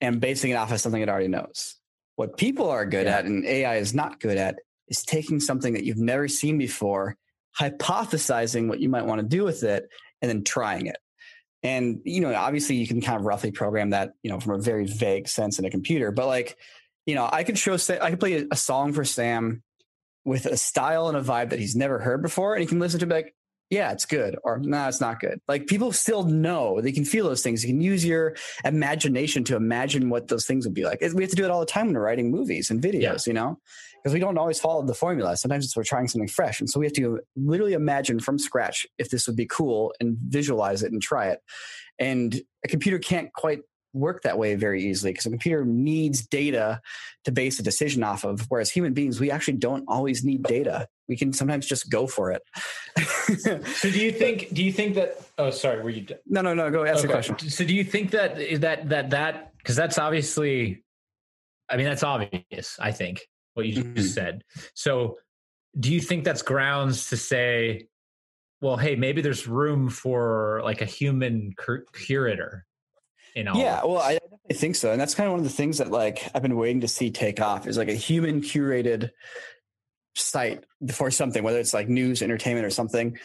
[0.00, 1.76] and basing it off of something it already knows.
[2.16, 3.18] What people are good yeah.
[3.18, 4.56] at and AI is not good at
[4.88, 7.14] is taking something that you've never seen before,
[7.60, 9.90] hypothesizing what you might want to do with it,
[10.22, 10.96] and then trying it.
[11.62, 14.62] And, you know, obviously you can kind of roughly program that, you know, from a
[14.62, 16.56] very vague sense in a computer, but like,
[17.06, 19.62] you know, I could show, I could play a song for Sam
[20.24, 22.54] with a style and a vibe that he's never heard before.
[22.54, 23.34] And he can listen to like,
[23.70, 25.40] yeah, it's good, or no, nah, it's not good.
[25.46, 27.62] Like people still know they can feel those things.
[27.62, 31.00] You can use your imagination to imagine what those things would be like.
[31.00, 33.16] We have to do it all the time when we're writing movies and videos, yeah.
[33.26, 33.58] you know,
[34.02, 35.36] because we don't always follow the formula.
[35.36, 38.86] Sometimes it's we're trying something fresh, and so we have to literally imagine from scratch
[38.96, 41.40] if this would be cool and visualize it and try it.
[41.98, 43.60] And a computer can't quite
[43.92, 46.80] work that way very easily because a computer needs data
[47.24, 50.86] to base a decision off of whereas human beings we actually don't always need data.
[51.08, 52.42] We can sometimes just go for it.
[53.76, 56.70] So do you think do you think that oh sorry were you no no no
[56.70, 57.06] go ask okay.
[57.06, 57.38] the question.
[57.38, 60.82] So do you think that that that that because that's obviously
[61.68, 63.20] i mean that's obvious i think
[63.54, 63.94] what you mm-hmm.
[63.94, 64.42] just said.
[64.74, 65.18] So
[65.78, 67.88] do you think that's grounds to say
[68.60, 72.64] well hey maybe there's room for like a human cur- curator
[73.38, 75.50] you know yeah well i definitely think so and that's kind of one of the
[75.50, 79.10] things that like i've been waiting to see take off is like a human curated
[80.16, 83.16] site for something whether it's like news entertainment or something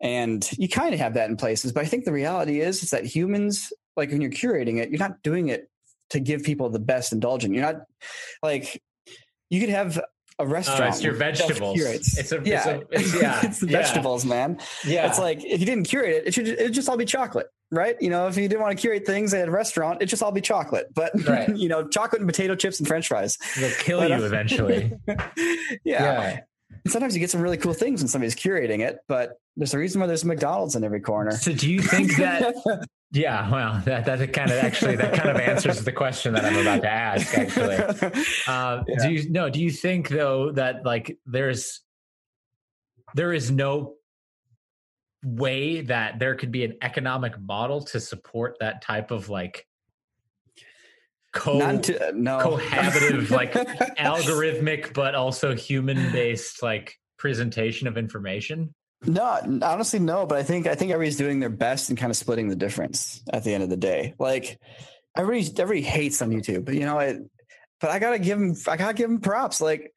[0.00, 2.90] and you kind of have that in places but i think the reality is is
[2.90, 5.70] that humans like when you're curating it you're not doing it
[6.08, 7.82] to give people the best indulgent you're not
[8.42, 8.82] like
[9.50, 10.00] you could have
[10.38, 10.82] a restaurant.
[10.82, 11.80] Uh, it's your vegetables.
[11.80, 13.82] It's a, yeah, it's, a, it's, yeah, it's the yeah.
[13.82, 14.60] vegetables, man.
[14.84, 17.48] Yeah, it's like if you didn't curate it, it should it just all be chocolate,
[17.70, 17.96] right?
[18.00, 20.32] You know, if you didn't want to curate things at a restaurant, it'd just all
[20.32, 20.92] be chocolate.
[20.94, 21.54] But right.
[21.56, 23.38] you know, chocolate and potato chips and French fries.
[23.56, 24.92] They'll kill but, you uh, eventually.
[25.06, 25.74] yeah.
[25.84, 26.40] yeah.
[26.84, 29.78] And sometimes you get some really cool things when somebody's curating it, but there's a
[29.78, 31.32] reason why there's McDonald's in every corner.
[31.32, 32.54] So do you think that
[33.10, 36.58] Yeah, well, that that kind of actually that kind of answers the question that I'm
[36.58, 37.36] about to ask.
[37.38, 37.76] Actually,
[38.46, 38.96] uh, yeah.
[39.02, 39.48] do you no?
[39.48, 41.80] Do you think though that like there's
[43.14, 43.94] there is no
[45.22, 49.66] way that there could be an economic model to support that type of like
[51.32, 52.38] co to, uh, no.
[52.40, 60.26] cohabitive like algorithmic but also human based like presentation of information no, honestly, no.
[60.26, 63.22] But I think I think everybody's doing their best and kind of splitting the difference
[63.32, 64.14] at the end of the day.
[64.18, 64.58] Like
[65.16, 67.18] everybody, everybody hates on YouTube, but you know, it,
[67.80, 69.60] but I gotta give them, I gotta give them props.
[69.60, 69.92] Like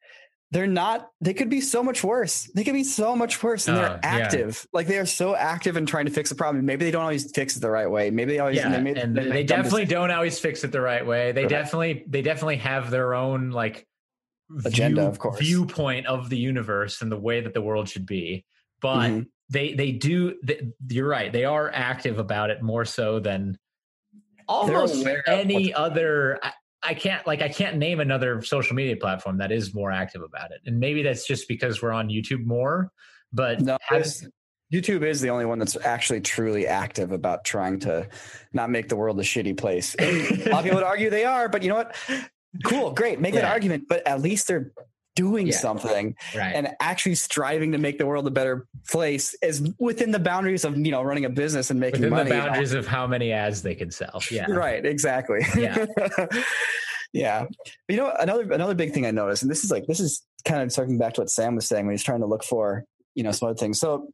[0.52, 2.44] they're not, they could be so much worse.
[2.54, 4.60] They could be so much worse, and uh, they're active.
[4.62, 4.68] Yeah.
[4.78, 6.64] Like they are so active in trying to fix a problem.
[6.64, 8.10] Maybe they don't always fix it the right way.
[8.10, 11.04] Maybe they always, yeah, they, and they, they definitely don't always fix it the right
[11.04, 11.32] way.
[11.32, 11.50] They right.
[11.50, 13.86] definitely, they definitely have their own like
[14.64, 18.06] agenda, view, of course, viewpoint of the universe and the way that the world should
[18.06, 18.44] be
[18.82, 19.22] but mm-hmm.
[19.48, 23.56] they they do they, you're right they are active about it more so than
[24.48, 26.38] almost any other
[26.82, 30.50] I, can't like i can't name another social media platform that is more active about
[30.50, 30.60] it.
[30.66, 32.90] And maybe that's just because we're on youtube more
[33.32, 34.28] but no, has,
[34.72, 38.08] youtube is the only one that's actually truly active about trying to
[38.52, 39.96] not make the world a shitty place.
[39.98, 41.96] A lot of people would argue they are but you know what?
[42.64, 43.42] Cool great make yeah.
[43.42, 44.72] that argument but at least they're
[45.14, 45.56] doing yeah.
[45.56, 46.52] something right.
[46.54, 50.76] and actually striving to make the world a better place is within the boundaries of
[50.76, 52.30] you know running a business and making within money.
[52.30, 54.22] the boundaries of how many ads they can sell.
[54.30, 54.84] Yeah, right.
[54.84, 55.40] Exactly.
[55.56, 55.84] Yeah.
[57.12, 57.44] yeah.
[57.44, 60.24] But you know another another big thing I noticed, and this is like this is
[60.44, 62.84] kind of circling back to what Sam was saying when he's trying to look for
[63.14, 63.78] you know some other things.
[63.78, 64.08] So,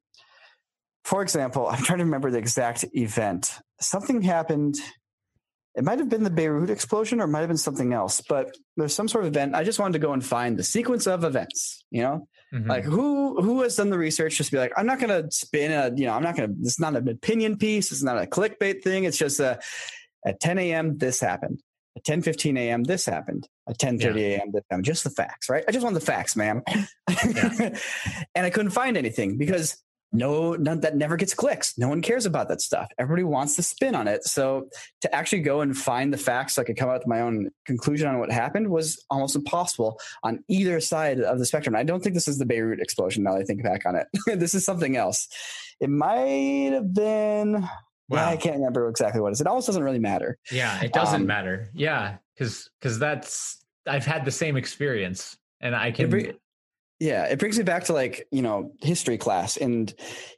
[1.04, 3.58] for example, I'm trying to remember the exact event.
[3.80, 4.76] Something happened
[5.78, 8.52] it might have been the Beirut explosion or it might have been something else, but
[8.76, 9.54] there's some sort of event.
[9.54, 12.68] I just wanted to go and find the sequence of events, you know, mm-hmm.
[12.68, 14.36] like who, who has done the research?
[14.36, 16.80] Just be like, I'm not going to spin a, you know, I'm not this is
[16.80, 17.92] not an opinion piece.
[17.92, 19.04] It's not a clickbait thing.
[19.04, 19.60] It's just a,
[20.26, 20.98] at 10 a.m.
[20.98, 21.62] this happened.
[21.96, 22.82] At 10 15 a.m.
[22.82, 23.48] this happened.
[23.68, 24.50] At 10 30 a.m.
[24.52, 24.84] this happened.
[24.84, 25.62] Just the facts, right?
[25.68, 26.36] I just want the facts.
[26.36, 26.58] Yeah.
[28.34, 29.80] and I couldn't find anything because
[30.12, 31.76] no none, that never gets clicks.
[31.76, 32.88] No one cares about that stuff.
[32.98, 34.24] Everybody wants to spin on it.
[34.24, 34.68] So
[35.02, 37.50] to actually go and find the facts so i could come out with my own
[37.66, 41.76] conclusion on what happened was almost impossible on either side of the spectrum.
[41.76, 44.06] I don't think this is the beirut explosion now that i think back on it.
[44.38, 45.28] This is something else.
[45.80, 47.68] It might have been
[48.08, 48.28] wow.
[48.28, 49.40] i can't remember exactly what it is.
[49.40, 50.38] It almost doesn't really matter.
[50.50, 51.68] Yeah it doesn't um, matter.
[51.74, 56.10] Yeah because because that's i've had the same experience and i can
[57.00, 59.56] yeah, it brings me back to like, you know, history class.
[59.56, 59.92] And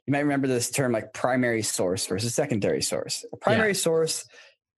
[0.05, 3.25] you might remember this term like primary source versus secondary source.
[3.33, 3.73] A primary yeah.
[3.73, 4.25] source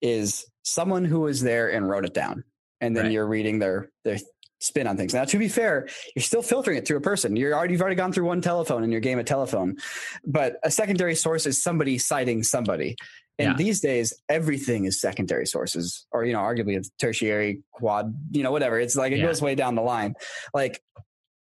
[0.02, 2.44] is someone who was there and wrote it down.
[2.80, 3.12] And then right.
[3.12, 4.18] you're reading their their
[4.60, 5.14] spin on things.
[5.14, 7.36] Now, to be fair, you're still filtering it through a person.
[7.36, 9.78] You're already you've already gone through one telephone in your game of telephone.
[10.26, 12.96] But a secondary source is somebody citing somebody.
[13.40, 13.56] And yeah.
[13.56, 18.52] these days, everything is secondary sources, or you know, arguably it's tertiary, quad, you know,
[18.52, 18.80] whatever.
[18.80, 19.26] It's like it yeah.
[19.26, 20.14] goes way down the line.
[20.54, 20.82] Like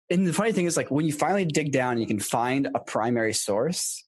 [0.10, 2.68] and the funny thing is like when you finally dig down and you can find
[2.74, 4.04] a primary source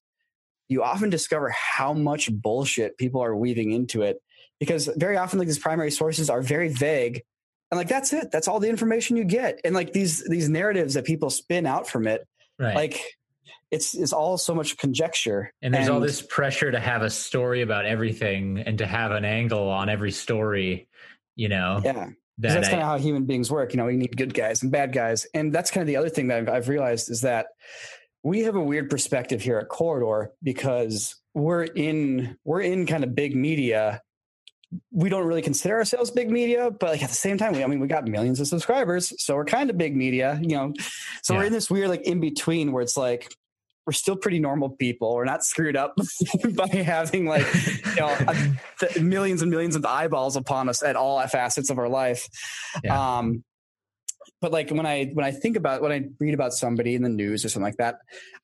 [0.68, 4.18] you often discover how much bullshit people are weaving into it
[4.60, 7.24] because very often like these primary sources are very vague
[7.72, 10.93] and like that's it that's all the information you get and like these these narratives
[10.93, 12.28] that people spin out from it
[12.60, 12.76] right.
[12.76, 13.02] like
[13.72, 15.54] it's it's all so much conjecture.
[15.62, 19.26] And there's all this pressure to have a story about everything and to have an
[19.26, 20.88] angle on every story,
[21.36, 21.82] you know.
[21.84, 22.10] Yeah.
[22.40, 23.74] That that's kind of how human beings work.
[23.74, 25.28] You know, we need good guys and bad guys.
[25.34, 27.48] And that's kind of the other thing that I've, I've realized is that
[28.24, 33.16] we have a weird perspective here at Corridor because we're in we're in kind of
[33.16, 34.02] big media
[34.92, 37.68] we don't really consider ourselves big media, but like at the same time, we, I
[37.68, 40.74] mean, we got millions of subscribers, so we're kind of big media, you know.
[41.24, 41.40] So yeah.
[41.40, 43.34] we're in this weird like in between where it's like
[43.90, 45.16] we're still pretty normal people.
[45.16, 45.96] We're not screwed up
[46.54, 47.48] by having like
[47.96, 48.16] you know
[49.02, 52.30] millions and millions of eyeballs upon us at all facets of our life.
[52.84, 53.18] Yeah.
[53.18, 53.44] Um,
[54.42, 57.10] but like when i when i think about when i read about somebody in the
[57.10, 57.98] news or something like that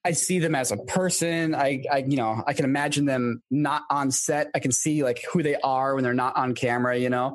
[0.03, 3.83] i see them as a person i i you know i can imagine them not
[3.89, 7.09] on set i can see like who they are when they're not on camera you
[7.09, 7.33] know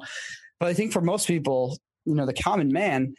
[0.59, 3.15] but i think for most people you know the common man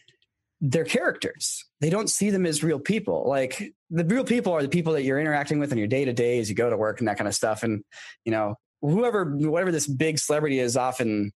[0.60, 4.70] they're characters they don't see them as real people like the real people are the
[4.70, 7.00] people that you're interacting with in your day to day as you go to work
[7.00, 7.84] and that kind of stuff and
[8.26, 11.32] you know whoever whatever this big celebrity is off in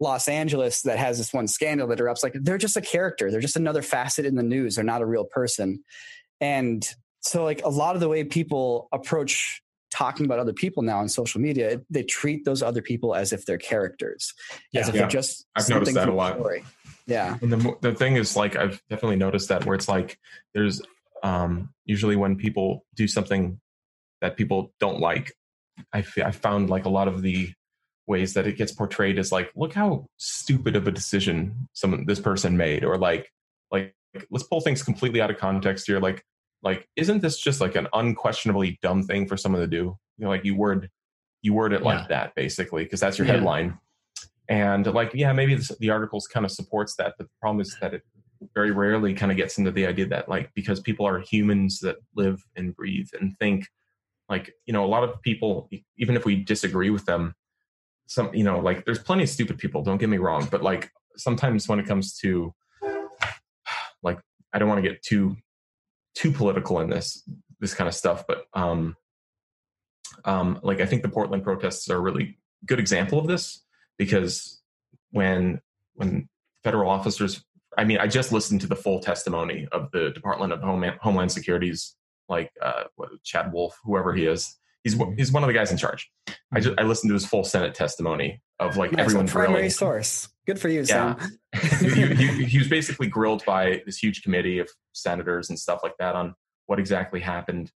[0.00, 3.30] Los Angeles that has this one scandal that erupts, like they're just a character.
[3.30, 4.76] They're just another facet in the news.
[4.76, 5.82] They're not a real person.
[6.40, 6.86] And
[7.20, 11.08] so like a lot of the way people approach talking about other people now on
[11.08, 14.34] social media, they treat those other people as if they're characters,
[14.72, 14.80] yeah.
[14.80, 15.00] as if yeah.
[15.02, 15.46] they're just.
[15.56, 16.34] I've noticed that a lot.
[16.34, 16.64] Story.
[17.06, 17.38] Yeah.
[17.42, 20.18] And the the thing is, like, I've definitely noticed that where it's like
[20.54, 20.80] there's
[21.22, 23.60] um, usually when people do something
[24.20, 25.32] that people don't like,
[25.92, 27.52] I, I found like a lot of the
[28.06, 32.20] ways that it gets portrayed as like, look how stupid of a decision some this
[32.20, 33.30] person made, or like,
[33.70, 33.94] like
[34.30, 36.00] let's pull things completely out of context here.
[36.00, 36.22] Like,
[36.62, 39.96] like isn't this just like an unquestionably dumb thing for someone to do?
[40.18, 40.90] You know, like you word
[41.42, 41.86] you word it yeah.
[41.86, 43.34] like that basically because that's your yeah.
[43.34, 43.78] headline.
[44.48, 47.76] And like, yeah, maybe this, the articles kind of supports that, but the problem is
[47.80, 48.02] that it
[48.54, 51.96] very rarely kind of gets into the idea that like because people are humans that
[52.14, 53.66] live and breathe and think
[54.28, 55.68] like you know a lot of people
[55.98, 57.34] even if we disagree with them
[58.06, 60.90] some you know like there's plenty of stupid people don't get me wrong but like
[61.16, 62.54] sometimes when it comes to
[64.02, 64.18] like
[64.52, 65.36] i don't want to get too
[66.14, 67.28] too political in this
[67.60, 68.96] this kind of stuff but um
[70.24, 73.64] um like i think the portland protests are a really good example of this
[73.98, 74.62] because
[75.10, 75.60] when
[75.94, 76.28] when
[76.62, 77.44] federal officers
[77.78, 81.30] i mean i just listened to the full testimony of the department of homeland, homeland
[81.30, 81.96] security's
[82.30, 84.56] like uh, what, Chad Wolf, whoever he is.
[84.84, 85.14] He's mm-hmm.
[85.16, 86.10] he's one of the guys in charge.
[86.54, 89.70] I just I listened to his full Senate testimony of like nice, everyone's primary grilling.
[89.70, 90.28] source.
[90.46, 91.16] Good for you, yeah.
[91.18, 91.38] Sam.
[91.80, 95.96] he, he, he was basically grilled by this huge committee of senators and stuff like
[95.98, 96.34] that on
[96.66, 97.70] what exactly happened.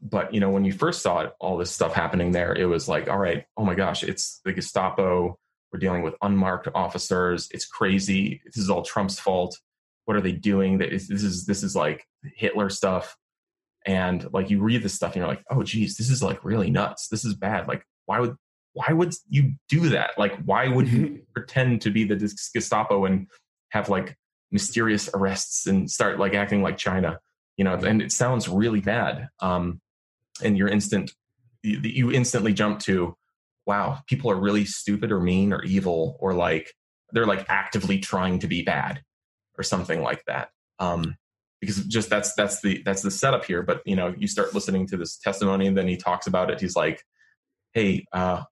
[0.00, 2.88] But you know, when you first saw it, all this stuff happening there, it was
[2.88, 5.38] like, all right, oh my gosh, it's the Gestapo.
[5.72, 7.48] We're dealing with unmarked officers.
[7.50, 8.40] It's crazy.
[8.44, 9.58] This is all Trump's fault.
[10.04, 10.78] What are they doing?
[10.78, 13.16] This is this is like Hitler stuff
[13.86, 16.70] and like you read this stuff and you're like oh geez this is like really
[16.70, 18.36] nuts this is bad like why would
[18.72, 22.16] why would you do that like why would you pretend to be the
[22.52, 23.28] gestapo and
[23.70, 24.16] have like
[24.50, 27.18] mysterious arrests and start like acting like china
[27.56, 29.80] you know and it sounds really bad um
[30.42, 31.12] and your instant
[31.62, 33.16] you, you instantly jump to
[33.66, 36.72] wow people are really stupid or mean or evil or like
[37.12, 39.02] they're like actively trying to be bad
[39.58, 40.48] or something like that.
[40.78, 41.16] Um
[41.60, 44.86] because just that's that's the that's the setup here but you know you start listening
[44.86, 46.60] to this testimony and then he talks about it.
[46.60, 47.02] He's like
[47.72, 48.42] hey uh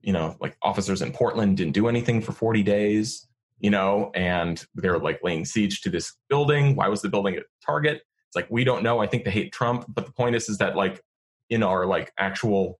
[0.00, 3.26] you know like officers in portland didn't do anything for 40 days
[3.58, 6.74] you know and they're like laying siege to this building.
[6.74, 8.02] Why was the building a target?
[8.28, 9.00] It's like we don't know.
[9.00, 11.02] I think they hate trump but the point is is that like
[11.50, 12.79] in our like actual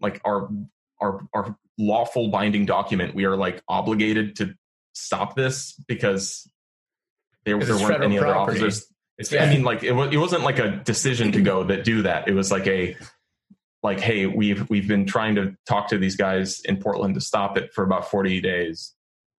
[0.00, 0.48] like our
[1.00, 4.54] our our lawful binding document we are like obligated to
[4.94, 6.48] stop this because
[7.44, 8.86] there, there weren't any other officers.
[9.18, 9.44] It's, yeah.
[9.44, 12.26] I mean, like it, it wasn't like a decision to go that do that.
[12.26, 12.96] It was like a
[13.82, 17.56] like, hey, we've we've been trying to talk to these guys in Portland to stop
[17.56, 18.94] it for about forty days.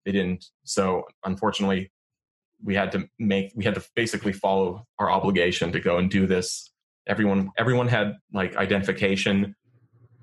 [0.05, 0.45] They didn't.
[0.63, 1.91] So unfortunately,
[2.63, 6.27] we had to make we had to basically follow our obligation to go and do
[6.27, 6.71] this.
[7.07, 9.55] Everyone everyone had like identification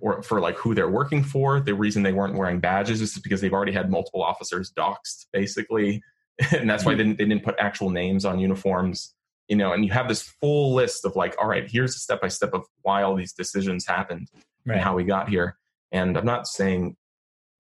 [0.02, 1.60] or for like who they're working for.
[1.60, 6.02] The reason they weren't wearing badges is because they've already had multiple officers doxxed, basically.
[6.52, 6.98] and that's why hmm.
[6.98, 9.14] they didn't, they didn't put actual names on uniforms
[9.48, 12.20] you know and you have this full list of like all right here's a step
[12.20, 14.28] by step of why all these decisions happened
[14.64, 14.76] right.
[14.76, 15.58] and how we got here
[15.90, 16.96] and i'm not saying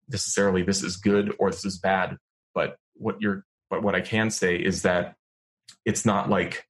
[0.10, 2.18] necessarily this is good or this is bad
[2.54, 5.16] but what you're but what i can say is that
[5.86, 6.66] it's not like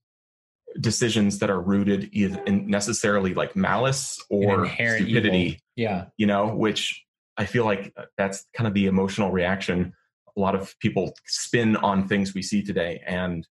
[0.80, 5.60] decisions that are rooted in necessarily like malice or stupidity evil.
[5.76, 6.06] yeah.
[6.18, 7.06] you know which
[7.38, 9.94] i feel like uh, that's kind of the emotional reaction
[10.36, 13.02] a lot of people spin on things we see today.
[13.06, 13.48] And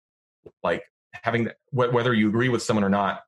[0.63, 3.21] like having whether you agree with someone or not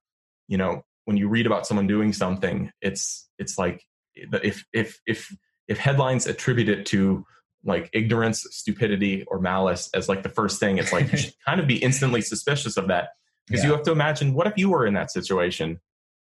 [0.48, 3.84] you know when you read about someone doing something it's it's like
[4.16, 5.36] if if if
[5.68, 7.26] if headlines attribute it to
[7.66, 11.60] like ignorance stupidity or malice as like the first thing it's like you should kind
[11.60, 13.10] of be instantly suspicious of that
[13.52, 13.72] because Yeah.
[13.72, 15.80] you have to imagine what if you were in that situation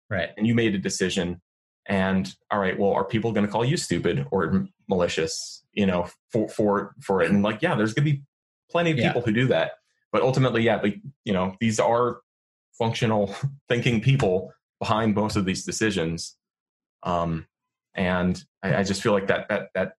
[0.10, 0.30] right.
[0.38, 1.42] and you made a decision
[1.86, 6.08] and all right well are people going to call you stupid or malicious you know
[6.32, 8.22] for for for it and like yeah there's going to be
[8.70, 9.08] plenty of Yeah.
[9.10, 9.72] people who do that
[10.12, 12.22] but ultimately yeah like you know these are
[12.78, 13.34] functional
[13.70, 16.36] thinking people behind most of these decisions
[17.04, 17.46] um
[17.96, 19.94] and I, I just feel like that that that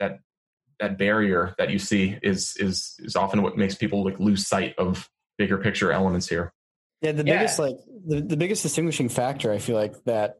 [0.00, 0.18] that
[0.80, 4.74] that barrier that you see is is is often what makes people like lose sight
[4.78, 5.08] of
[5.42, 6.52] bigger picture elements here.
[7.00, 7.38] Yeah, the Yeah.
[7.38, 7.76] biggest like
[8.06, 10.38] the, the biggest distinguishing factor I feel like that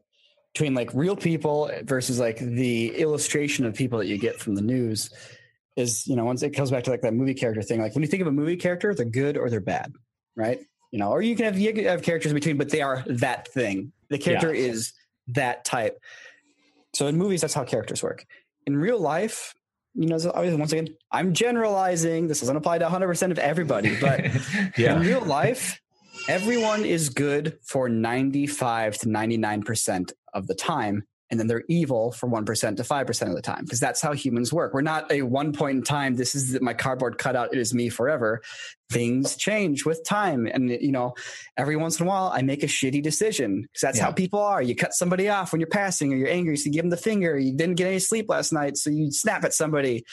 [0.53, 4.61] between like real people versus like the illustration of people that you get from the
[4.61, 5.09] news
[5.75, 8.01] is you know once it comes back to like that movie character thing like when
[8.03, 9.91] you think of a movie character they're good or they're bad
[10.37, 10.59] right?
[10.91, 13.03] You know or you can have you can have characters in between but they are
[13.07, 13.91] that thing.
[14.09, 14.93] The character is
[15.29, 15.99] that type.
[16.93, 18.25] So in movies that's how characters work.
[18.65, 19.53] In real life
[19.95, 24.25] you know so once again i'm generalizing this doesn't apply to 100% of everybody but
[24.77, 25.79] yeah in real life,
[26.27, 31.03] everyone is good for 95 to 99% of the time.
[31.31, 34.53] And then they're evil for 1% to 5% of the time because that's how humans
[34.53, 34.73] work.
[34.73, 37.89] We're not a one point in time, this is my cardboard cutout, it is me
[37.89, 38.41] forever.
[38.91, 40.45] Things change with time.
[40.45, 41.15] And, you know,
[41.57, 44.61] every once in a while, I make a shitty decision because that's how people are.
[44.61, 46.97] You cut somebody off when you're passing or you're angry, so you give them the
[46.97, 47.39] finger.
[47.39, 50.03] You didn't get any sleep last night, so you snap at somebody.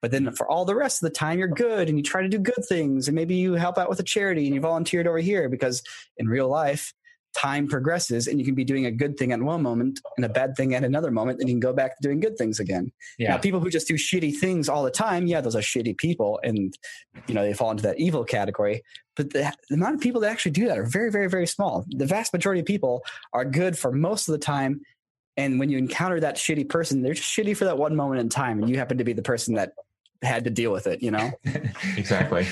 [0.00, 2.28] But then for all the rest of the time, you're good and you try to
[2.28, 3.08] do good things.
[3.08, 5.82] And maybe you help out with a charity and you volunteered over here because
[6.16, 6.94] in real life,
[7.36, 10.28] time progresses and you can be doing a good thing at one moment and a
[10.28, 11.40] bad thing at another moment.
[11.40, 12.90] And you can go back to doing good things again.
[13.18, 13.30] Yeah.
[13.30, 16.40] Now, people who just do shitty things all the time, yeah, those are shitty people.
[16.42, 16.76] And,
[17.26, 18.82] you know, they fall into that evil category.
[19.16, 21.84] But the, the amount of people that actually do that are very, very, very small.
[21.88, 23.02] The vast majority of people
[23.32, 24.80] are good for most of the time.
[25.36, 28.28] And when you encounter that shitty person, they're just shitty for that one moment in
[28.28, 28.60] time.
[28.60, 29.72] And you happen to be the person that
[30.22, 31.30] had to deal with it, you know?
[31.96, 32.46] exactly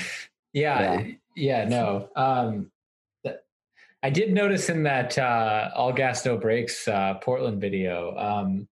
[0.53, 1.03] Yeah,
[1.35, 2.09] yeah, no.
[2.15, 2.67] Um, th-
[4.07, 8.15] I did notice in that uh, all gas no brakes uh, Portland video.
[8.17, 8.69] Um,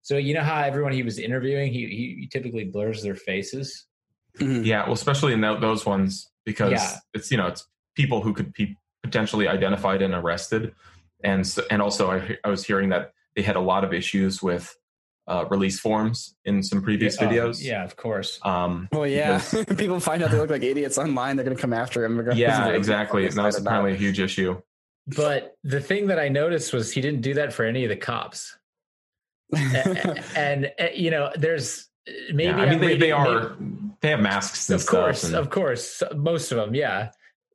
[0.00, 3.86] so you know how everyone he was interviewing, he he, he typically blurs their faces.
[4.40, 4.64] Mhm.
[4.66, 6.96] Yeah, well, especially in tho- those ones because Yeah.
[7.14, 7.64] it's you know it's
[7.94, 10.74] people who could be potentially identified and arrested,
[11.22, 14.42] and so, and also I, I was hearing that they had a lot of issues
[14.42, 14.74] with
[15.28, 17.62] uh, release forms in some previous Oh, videos.
[17.64, 18.40] yeah, of course.
[18.42, 19.38] Um, Well, yeah.
[19.38, 21.36] because- People find out they look like idiots online.
[21.36, 22.28] They're going to come after him.
[22.34, 23.22] yeah, exactly.
[23.22, 23.70] they And that was decide or not.
[23.70, 24.60] apparently a huge issue.
[25.06, 27.96] But the thing that I noticed was he didn't do that for any of the
[27.96, 28.56] cops.
[29.54, 33.56] A- and, uh, you know, there's uh, maybe yeah, I mean they, they maybe- are
[34.00, 37.10] they have masks and of course and- of course most of them yeah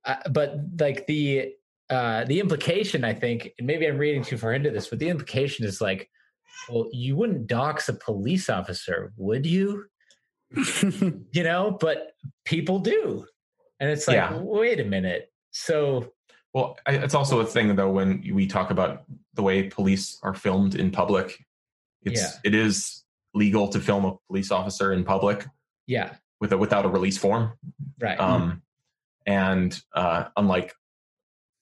[0.06, 1.52] uh, but like the
[1.90, 5.10] uh the implication i think and maybe i'm reading too far into this but the
[5.10, 6.10] implication is like
[6.70, 9.84] well you wouldn't dox a police officer would you
[11.34, 12.14] you know but
[12.46, 13.26] people do
[13.82, 14.38] and it's like Yeah.
[14.38, 16.14] wait a minute so
[16.54, 20.34] Well, I, it's also a thing though when we talk about the way police are
[20.34, 21.46] filmed in public.
[22.04, 22.30] It's Yeah.
[22.44, 25.46] it is legal to film a police officer in public
[25.86, 27.54] yeah with a, without a release form.
[28.00, 28.62] right Um,
[29.26, 30.74] and uh, unlike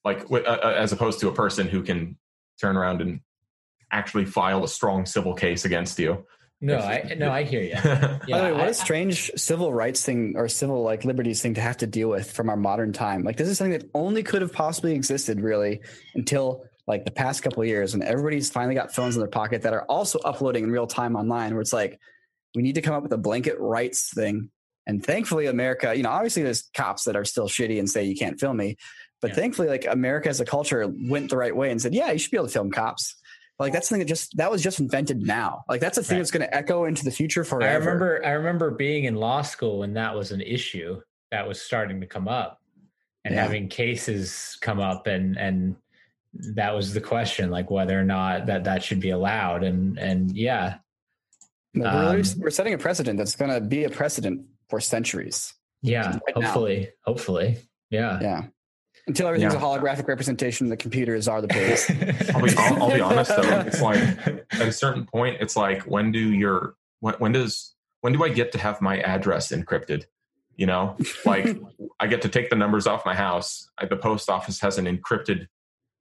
[0.04, 2.16] like uh, uh, as opposed to a person who can
[2.60, 3.20] turn around and
[3.90, 6.24] actually file a strong civil case against you.
[6.60, 9.72] No i no i hear you By yeah the way, what I- a strange civil
[9.72, 12.92] rights thing or civil like liberties thing to have to deal with from our modern
[12.92, 13.22] time.
[13.24, 15.80] Like this is something that only could have possibly existed really
[16.14, 19.62] until like the past couple of years when everybody's finally got phones in their pocket
[19.62, 21.98] that are also uploading in real time online where it's like
[22.54, 24.50] we need to come up with a blanket rights thing.
[24.86, 28.16] And thankfully America, you know, obviously there's cops that are still shitty and say you
[28.16, 28.76] can't film me.
[29.20, 29.36] But Yeah.
[29.36, 32.30] thankfully like America as a culture went the right way and said, yeah, you should
[32.30, 33.16] be able to film cops.
[33.58, 35.64] Like that's something that just that was just invented now.
[35.68, 36.20] Like that's a thing Right.
[36.20, 37.68] that's going to echo into the future forever.
[37.70, 41.00] I remember I remember being in law school when that was an issue
[41.30, 42.60] that was starting to come up
[43.24, 43.42] and Yeah.
[43.42, 45.76] having cases come up and and
[46.54, 50.36] that was the question like whether or not that that should be allowed and and
[50.36, 50.76] yeah
[51.72, 55.54] No, we're, Um, we're setting a precedent that's going to be a precedent for centuries.
[55.82, 56.42] yeah Right now.
[56.42, 57.56] hopefully hopefully
[57.90, 58.42] yeah Yeah.
[59.06, 59.60] Until everything's Yeah.
[59.60, 61.88] a holographic representation, the computers are the police.
[62.34, 63.42] I'll be, I'll, I'll be honest though.
[63.66, 63.98] It's like
[64.52, 68.28] at a certain point, it's like when do your when, when does when do I
[68.30, 70.04] get to have my address encrypted?
[70.56, 71.56] You know, like
[72.00, 73.70] I get to take the numbers off my house.
[73.78, 75.46] I, the post office has an encrypted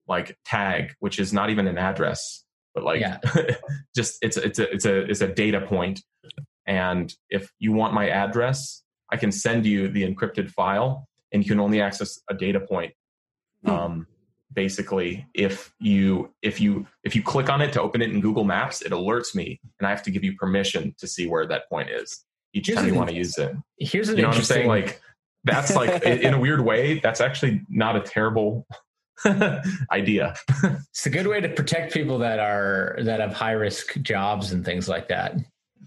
[0.08, 2.44] like tag, which is not even an address,
[2.74, 3.20] but like Yeah.
[3.96, 6.02] just it's it's a it's a it's a data point.
[6.66, 8.82] And if you want my address,
[9.12, 12.94] I can send you the encrypted file, and you can only access a data point.
[13.64, 13.70] Hmm.
[13.70, 14.08] Um,
[14.54, 18.46] basically if you if you if you click on it to open it in Google
[18.46, 21.70] Maps, it alerts me, and I have to give you permission to see where that
[21.70, 22.24] point is
[22.54, 23.56] each Here's time you want to use it.
[23.78, 24.68] Here's an You know what I'm saying?
[24.68, 25.02] Like
[25.44, 28.66] that's like in in a weird way, that's actually not a terrible
[29.92, 30.36] idea.
[30.64, 34.66] it's a good way to protect people that are that have high risk jobs and
[34.66, 35.36] things like that.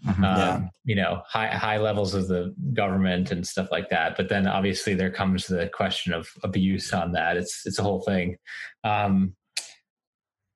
[0.07, 0.25] Mhm.
[0.25, 4.17] Um, You know, high high levels of the government and stuff like that.
[4.17, 7.37] But then obviously there comes the question of abuse on that.
[7.37, 8.37] It's it's a whole thing.
[8.85, 9.35] Um,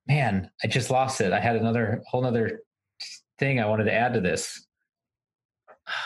[0.07, 1.33] man, I just lost it.
[1.33, 2.61] I had another whole other
[3.39, 4.65] thing I wanted to add to this.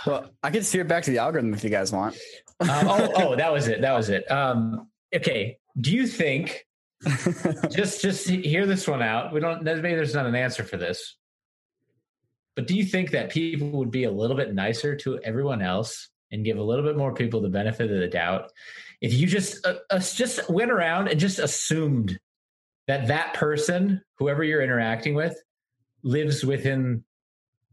[0.06, 2.16] Well, I could steer back to the algorithm if you guys want.
[2.60, 3.82] Um, oh, oh, that was it.
[3.82, 4.30] That was it.
[4.32, 5.60] Um, okay.
[5.80, 6.66] Do you think
[7.70, 9.32] just just hear this one out?
[9.34, 9.64] We don't.
[9.64, 11.18] Maybe there's not an answer for this,
[12.58, 16.10] but do you think that people would be a little bit nicer to everyone else
[16.32, 18.52] and give a little bit more people the benefit of the doubt
[19.00, 22.20] if you just uh, uh, just went around and just assumed
[22.88, 25.40] that that person, whoever you're interacting with,
[26.02, 27.04] lives within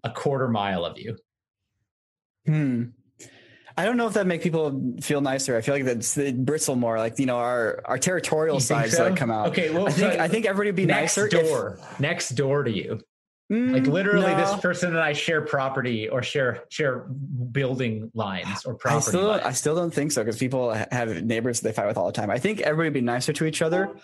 [0.02, 1.16] a quarter mile of you?
[2.44, 2.84] Hmm.
[3.78, 5.56] I don't know if that make people feel nicer.
[5.56, 6.98] I feel like that's they bristle more.
[6.98, 9.04] Like you know, our our territorial sides so?
[9.04, 9.48] that come out.
[9.48, 11.26] Okay, well, I think so- I think everybody would be next nicer.
[11.26, 13.00] if- door, next door to you.
[13.54, 14.36] Mm, like literally no.
[14.36, 17.06] this person and i share property or share share
[17.52, 19.42] building lines or I property still lines.
[19.44, 22.30] I still don't think so because people have neighbors they fight with all the time.
[22.30, 23.94] I think everybody would be nicer to each other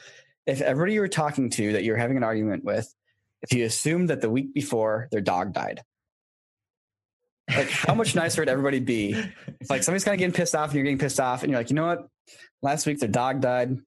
[0.47, 2.95] if everybody you were talking to that you're having an argument with,
[3.43, 5.83] if you assume that the week before their dog died.
[7.49, 9.21] Like how much nicer would everybody be
[9.61, 11.59] if like somebody's kind of getting pissed off and you're getting pissed off and you're
[11.59, 12.07] like, you know what?
[12.63, 13.71] Last week their dog died.
[13.71, 13.85] I'm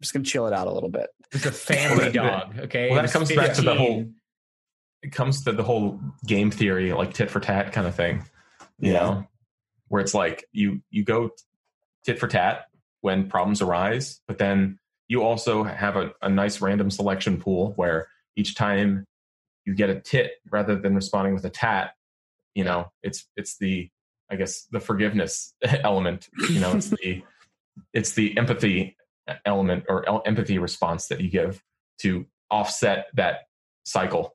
[0.00, 1.08] just gonna chill it out a little bit.
[1.32, 4.04] it's a family dog okay well, that was comes back to the whole
[5.02, 8.24] it comes to the whole game theory, like tit for tat kind of thing.
[8.78, 8.98] You Yeah.
[9.00, 9.26] know,
[9.88, 11.30] where it's like you you go
[12.04, 12.66] tit for tat
[13.00, 14.78] when problems arise, but then
[15.08, 19.06] you also have a, a nice random selection pool where each time
[19.64, 21.94] you get a tit rather than responding with a tat,
[22.54, 23.90] you know, it's it's the
[24.30, 26.28] I guess the forgiveness element.
[26.48, 27.22] You know, it's the
[27.92, 28.96] it's the empathy
[29.44, 31.62] element or empathy response that you give
[32.02, 33.48] to offset that
[33.84, 34.34] cycle.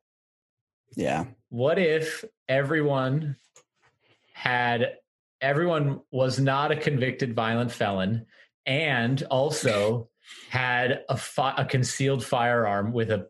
[0.95, 1.25] Yeah.
[1.49, 3.35] what if everyone
[4.33, 4.97] had
[5.41, 8.25] everyone was not a convicted violent felon
[8.65, 10.09] and also
[10.49, 13.27] had a, fi- a concealed firearm with a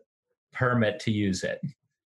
[0.52, 1.60] permit to use it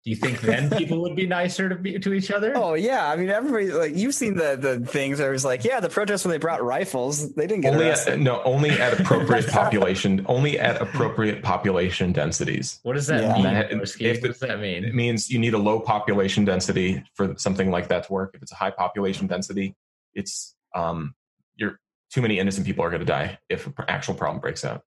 [0.06, 3.10] do you think then people would be nicer to be, to each other Oh yeah.
[3.10, 5.88] I mean everybody like you've seen the the things where it was like, yeah, the
[5.88, 10.24] protests when they brought rifles, they didn't get Only at, no, only at appropriate population,
[10.28, 12.78] only at appropriate population densities.
[12.84, 13.34] what does that Yeah.
[13.34, 14.02] mean That- Gorski?
[14.02, 14.84] if what does that mean?
[14.84, 18.30] It means you need a low population density for something like that to work.
[18.34, 19.74] If it's a high population density,
[20.14, 21.16] it's um,
[21.56, 21.80] you're
[22.12, 24.82] too many innocent people are going to die if an actual problem breaks out.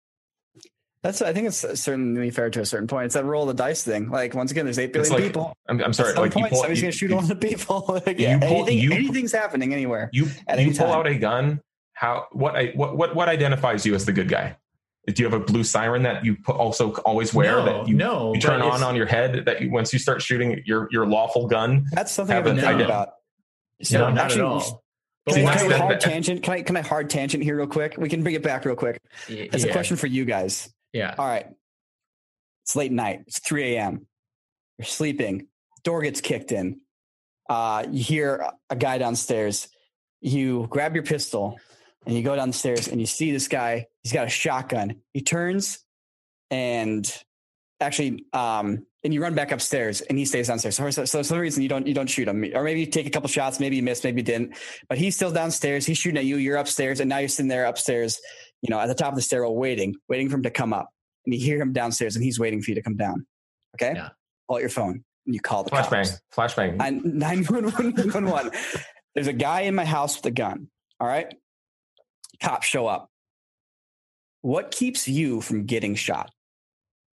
[1.04, 3.04] That's I think it's certainly fair to a certain point.
[3.04, 4.08] It's that roll of the dice thing.
[4.08, 5.52] Like once again, there's eight billion like people.
[5.68, 7.22] I'm, I'm At sorry, some like you point, pull, somebody's you, gonna shoot you, all
[7.22, 7.84] the people.
[8.06, 10.08] like, you yeah, pull- anything, you- anything's happening anywhere.
[10.14, 10.98] you, At you any pull time.
[10.98, 11.60] out a gun.
[11.92, 14.56] How what I what what what identifies you as the good guy?
[15.06, 17.94] Do you have a blue siren that you put also always wear no, that you
[17.94, 21.06] no you turn on on your head that you, once you start shooting your your
[21.06, 22.86] lawful gun That's something I've Have been thinking idea.
[22.86, 23.08] about.
[23.92, 24.82] no, not actually, at all
[25.26, 26.42] But Can I, See, why can I hard the- tangent?
[26.42, 27.96] Can I can I hard tangent here real quick?
[27.98, 28.98] We can bring it back real quick.
[29.28, 30.72] It's a question for you guys.
[30.94, 31.46] Yeah All right.
[32.62, 33.24] It's late night.
[33.26, 34.06] It's 3 a.m.
[34.78, 35.48] You're sleeping.
[35.82, 36.80] Door gets kicked in.
[37.48, 39.68] Uh, you hear a guy downstairs.
[40.22, 41.60] You grab your pistol
[42.06, 43.86] and you go downstairs and you see this guy.
[44.02, 45.02] He's got a shotgun.
[45.12, 45.80] He turns
[46.50, 47.06] and
[47.80, 50.76] actually, um, and you run back upstairs and he stays downstairs.
[50.76, 52.86] So, so, so for some reason you don't you don't shoot him, or maybe you
[52.86, 53.60] take a couple shots.
[53.60, 54.56] Maybe you missed, maybe you didn't.
[54.88, 55.84] But he's still downstairs.
[55.84, 56.38] He's shooting at you.
[56.38, 58.18] You're upstairs, and now you're sitting there upstairs.
[58.64, 60.88] You know, at the top of the stairwell, waiting, waiting for him to come up
[61.26, 63.26] and you hear him downstairs and he's waiting for you to come down.
[63.76, 63.92] Okay.
[63.94, 64.08] Yeah.
[64.48, 66.54] Pull out your phone and you call the flashbang cops.
[66.54, 66.80] flashbang.
[66.80, 68.50] I- 911.
[69.14, 70.68] There's a guy in my house with a gun.
[70.98, 71.32] All right.
[72.40, 73.10] Cops show up.
[74.40, 76.30] What keeps you from getting shot?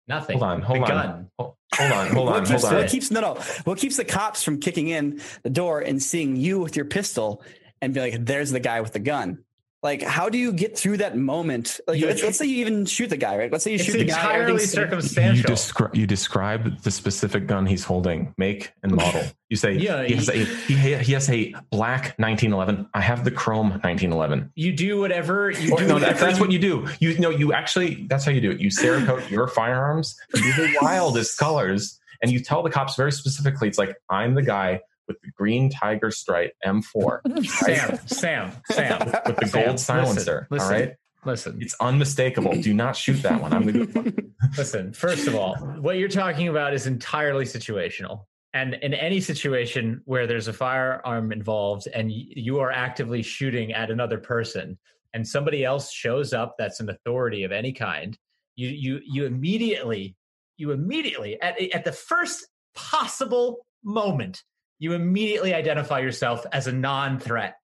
[0.08, 2.74] nothing hold on, hold the on, gun hold hold on, hold what on, keeps, hold
[2.74, 2.80] on.
[2.80, 3.34] What keeps no no?
[3.64, 7.42] What keeps the cops from kicking in the door and seeing you with your pistol
[7.82, 9.44] and be like, "There's the guy with the gun."
[9.82, 11.78] Like, how do you get through that moment?
[11.86, 13.52] Like, You- let's, let's say you even shoot the guy, right?
[13.52, 14.16] Let's say you it's shoot the guy.
[14.16, 19.22] entirely everything's- You, circumstantial descri- you describe the specific gun he's holding, make and model.
[19.48, 22.88] You say Yeah, he, has a, he, he has a black 1911.
[22.94, 24.50] I have the chrome 1911.
[24.56, 26.88] you do whatever you Or, do no, whatever that, that's you- what you do.
[26.98, 28.58] You know, you actually that's how you do it.
[28.60, 33.12] You Cerakote your firearms to be the wildest colors, and you tell the cops very
[33.12, 33.68] specifically.
[33.68, 39.12] It's like I'm the guy with the green tiger stripe M4 Sam, Sam, Sam.
[39.26, 40.46] with the Sam, gold silencer.
[40.50, 40.94] listen, all right.
[41.24, 42.54] listen, It's unmistakable.
[42.60, 43.52] Do not shoot that one.
[43.52, 44.12] I'm gonna
[44.56, 44.92] listen.
[44.92, 48.24] First of all, what you're talking about is entirely situational.
[48.54, 53.90] And in any situation where there's a firearm involved and you are actively shooting at
[53.90, 54.78] another person
[55.12, 58.16] and somebody else shows up that's an authority of any kind,
[58.54, 60.16] you you you immediately
[60.56, 64.42] you immediately at at the first possible moment,
[64.78, 67.56] you immediately identify yourself as a non-threat.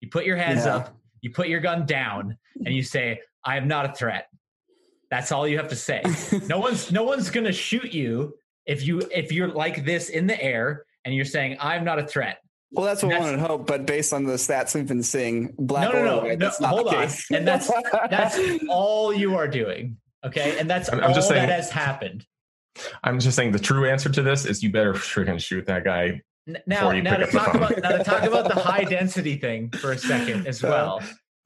[0.00, 0.76] You put your hands Yeah.
[0.76, 4.28] up, you put your gun down, and you say, "I am not a threat."
[5.10, 6.02] That's all you have to say.
[6.48, 8.34] no one's no one's gonna shoot you
[8.66, 12.06] if you if you're like this in the air and you're saying, "I'm not a
[12.06, 12.38] threat."
[12.70, 15.54] Well, that's what That's- one would hope, but based on the stats we've been seeing,
[15.58, 16.46] black no, or no, no, white, no.
[16.46, 17.30] that's not Hold the on, case.
[17.30, 17.70] and that's
[18.10, 18.38] that's
[18.68, 19.96] all you are doing.
[20.26, 22.26] Okay, and that's I'm- I'm all just saying- that has happened.
[23.02, 26.20] I'm just saying the true answer to this is you better freaking shoot that guy.
[26.48, 29.92] N- Now, now to talk about now to talk about the high density thing for
[29.92, 31.02] a second as well.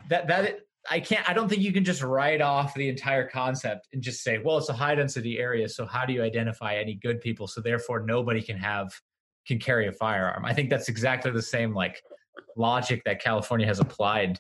[0.09, 1.29] That that I can't.
[1.29, 4.59] I don't think you can just write off the entire concept and just say, "Well,
[4.59, 7.47] it's a high density area, so how do you identify any good people?
[7.47, 8.93] So therefore, nobody can have
[9.47, 12.03] can carry a firearm." I think that's exactly the same like
[12.57, 14.39] logic that California has applied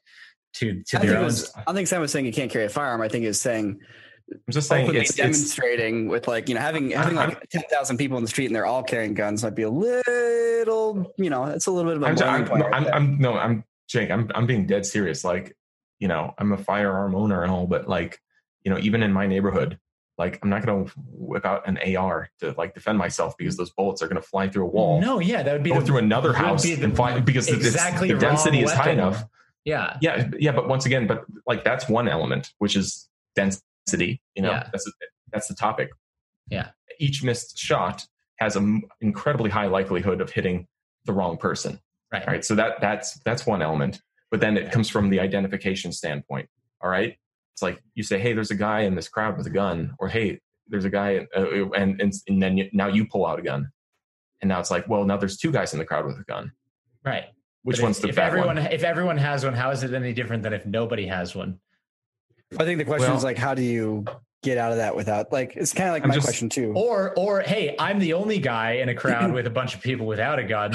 [0.55, 1.25] to to I their it own.
[1.25, 3.01] was, I don't think Sam was saying you can't carry a firearm.
[3.01, 3.81] I think he was saying
[4.35, 7.49] I'm just saying openly it's, it's demonstrating with like you know having having I'm- like
[7.51, 11.12] ten thousand people in the street and they're all carrying guns might be a little
[11.16, 12.95] you know it's a little bit of a I'm, ju- I'm, point no, right I'm.
[12.95, 14.11] I'm no, I'm Jake.
[14.11, 15.24] I'm I'm being dead serious.
[15.24, 15.57] Like,
[15.99, 18.18] you know, I'm a firearm owner and all, but like,
[18.64, 19.78] you know, even in my neighborhood,
[20.18, 23.70] like, I'm not going to whip out an AR to like defend myself because those
[23.70, 25.87] bullets are going to fly through a wall, no, yeah, that would be go the-
[25.87, 29.24] through another house, be the and fly because exactly the density wrong is high enough.
[29.64, 33.09] Yeah, Yeah, yeah, but once again, but like that's one element, which is
[33.87, 34.20] density.
[34.35, 34.68] You know, Yeah.
[34.72, 34.91] that's
[35.33, 35.91] that's the topic.
[36.51, 36.70] Yeah.
[36.99, 38.05] each missed shot
[38.37, 40.66] has an incredibly high likelihood of hitting
[41.07, 41.80] the wrong person.
[42.12, 42.22] right.
[42.26, 45.91] All right, so that that's that's one element, but then it comes from the identification
[45.93, 46.49] standpoint.
[46.83, 47.16] All right,
[47.55, 50.09] it's like you say, "Hey, there's a guy in this crowd with a gun," or
[50.09, 53.43] "Hey, there's a guy," uh, and and and then you, now you pull out a
[53.43, 53.70] gun,
[54.43, 56.53] and now it's like, well, now there's two guys in the crowd with a gun.
[57.05, 57.24] Right.
[57.62, 58.66] Which But one's if, the if bad everyone one?
[58.66, 61.59] if everyone has one, how is it any different than if nobody has one?
[62.59, 64.05] I think the question Well- is like how do you
[64.43, 66.73] get out of that without like it's kind of like I'm my just- question too.
[66.75, 70.07] Or or hey, I'm the only guy in a crowd with a bunch of people
[70.07, 70.75] without a gun,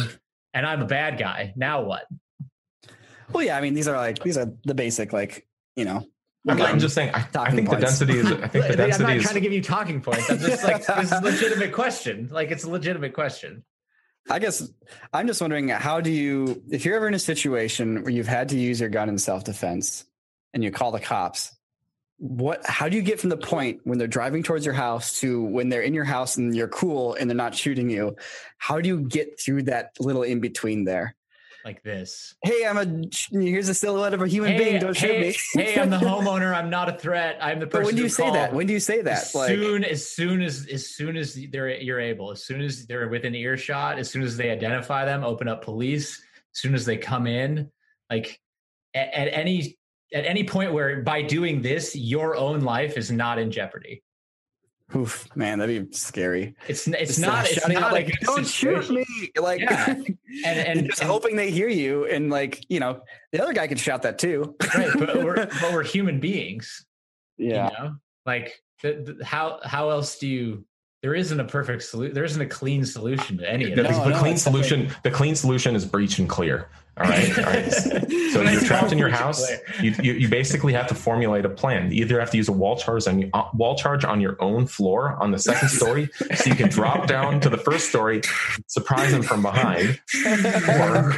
[0.53, 1.53] and I'm a bad guy.
[1.55, 2.07] Now what?
[3.31, 6.07] Well, yeah, I mean these are like these are the basic like you know.
[6.47, 7.13] I'm, again, I'm um, just saying.
[7.13, 7.99] I, I talking think points.
[7.99, 8.31] the density is.
[8.31, 8.71] I think the density.
[8.71, 9.23] I'm density not is.
[9.23, 10.29] trying to give you talking points.
[10.29, 12.29] I'm just like this is a legitimate question.
[12.31, 13.65] Like it's a legitimate question.
[14.29, 14.69] I guess
[15.13, 18.49] I'm just wondering how do you if you're ever in a situation where you've had
[18.49, 20.05] to use your gun in self defense
[20.53, 21.56] and you call the cops,
[22.19, 25.43] what how do you get from the point when they're driving towards your house to
[25.43, 28.15] when they're in your house and you're cool and they're not shooting you?
[28.57, 31.15] How do you get through that little in between there?
[31.63, 32.33] Like this.
[32.43, 34.79] Hey, I'm a here's a silhouette of a human being.
[34.79, 35.63] Don't hey, shoot me.
[35.63, 36.55] hey, I'm the homeowner.
[36.55, 37.37] I'm not a threat.
[37.41, 37.81] I'm the person.
[37.81, 38.53] but when do you say that?
[38.53, 39.23] When do you say that?
[39.23, 42.85] as Like soon as soon as as soon as they're you're able as soon as
[42.87, 46.19] they're within earshot as soon as they identify them open up police
[46.53, 47.69] as soon as they come in
[48.09, 48.39] like
[48.93, 49.76] at, at any
[50.13, 54.01] at any point where by doing this your own life is not in jeopardy
[54.95, 56.55] oof, man, that'd be scary.
[56.67, 59.05] it's it's Just, uh, not it's not out, like like don't shoot me.
[59.39, 59.89] Like Yeah.
[59.89, 60.07] and
[60.45, 63.01] and, and just and- hoping they hear you and like you know
[63.31, 66.85] the other guy could shout that too right but we're but we're human beings
[67.37, 67.95] yeah you know
[68.25, 70.65] like the, the, how how else do you
[71.01, 73.97] there isn't a perfect solution there isn't a clean solution to any of the, this
[73.97, 74.89] the no, clean solution.
[75.03, 76.69] The clean solution is breach and clear.
[76.99, 77.37] All right.
[77.37, 77.73] All right.
[78.27, 79.49] So you're trapped in your house.
[79.81, 81.91] You, you, you basically have to formulate a plan.
[81.91, 84.67] You either have to use a wall charge on uh, wall charge on your own
[84.67, 88.21] floor on the second story, so you can drop down to the first story,
[88.67, 89.99] surprise them from behind,
[90.67, 91.13] or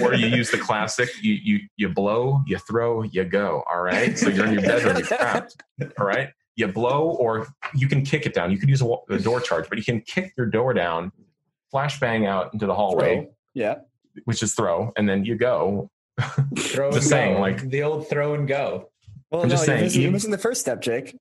[0.00, 1.10] or you use the classic.
[1.20, 3.62] You you you blow, you throw, you go.
[3.70, 4.16] All right.
[4.16, 5.62] So you're in your bedroom, you're trapped.
[5.98, 6.30] All right.
[6.56, 8.52] You blow, or you can kick it down.
[8.52, 11.12] You could use a, wall, a door charge, but you can kick your door down,
[11.74, 13.34] flashbang out into the hallway Throw.
[13.54, 13.74] yeah
[14.24, 15.90] which is throw, and then you go.
[16.58, 17.40] throw Just and saying, go.
[17.40, 18.90] like- the old throw and go
[19.30, 21.16] well I'm no, just you're, saying, missing, you're missing the first step jake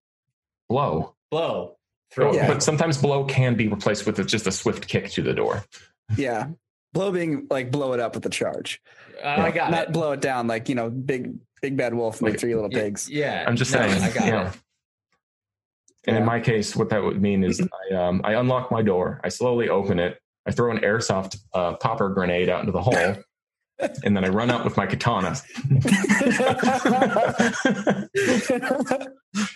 [0.70, 1.14] blow.
[1.30, 1.76] blow
[2.12, 2.48] throw Yeah.
[2.48, 5.64] But sometimes blow can be replaced with just a swift kick to the door.
[6.18, 6.48] yeah
[6.94, 8.82] blow being like blow it up with a charge
[9.24, 9.94] Uh, I got not it.
[9.94, 12.70] blow it down like you know big big bad wolf and the Like, three little
[12.72, 14.02] pigs Yeah, I'm just no, saying.
[14.02, 14.42] I got you know.
[14.48, 14.54] it.
[16.08, 19.20] And in my case, what that would mean is I, um, I unlock my door,
[19.24, 20.18] I slowly open it,
[20.48, 23.18] I throw an airsoft uh, popper grenade out into the hall,
[24.04, 25.36] and then I run out with my katana.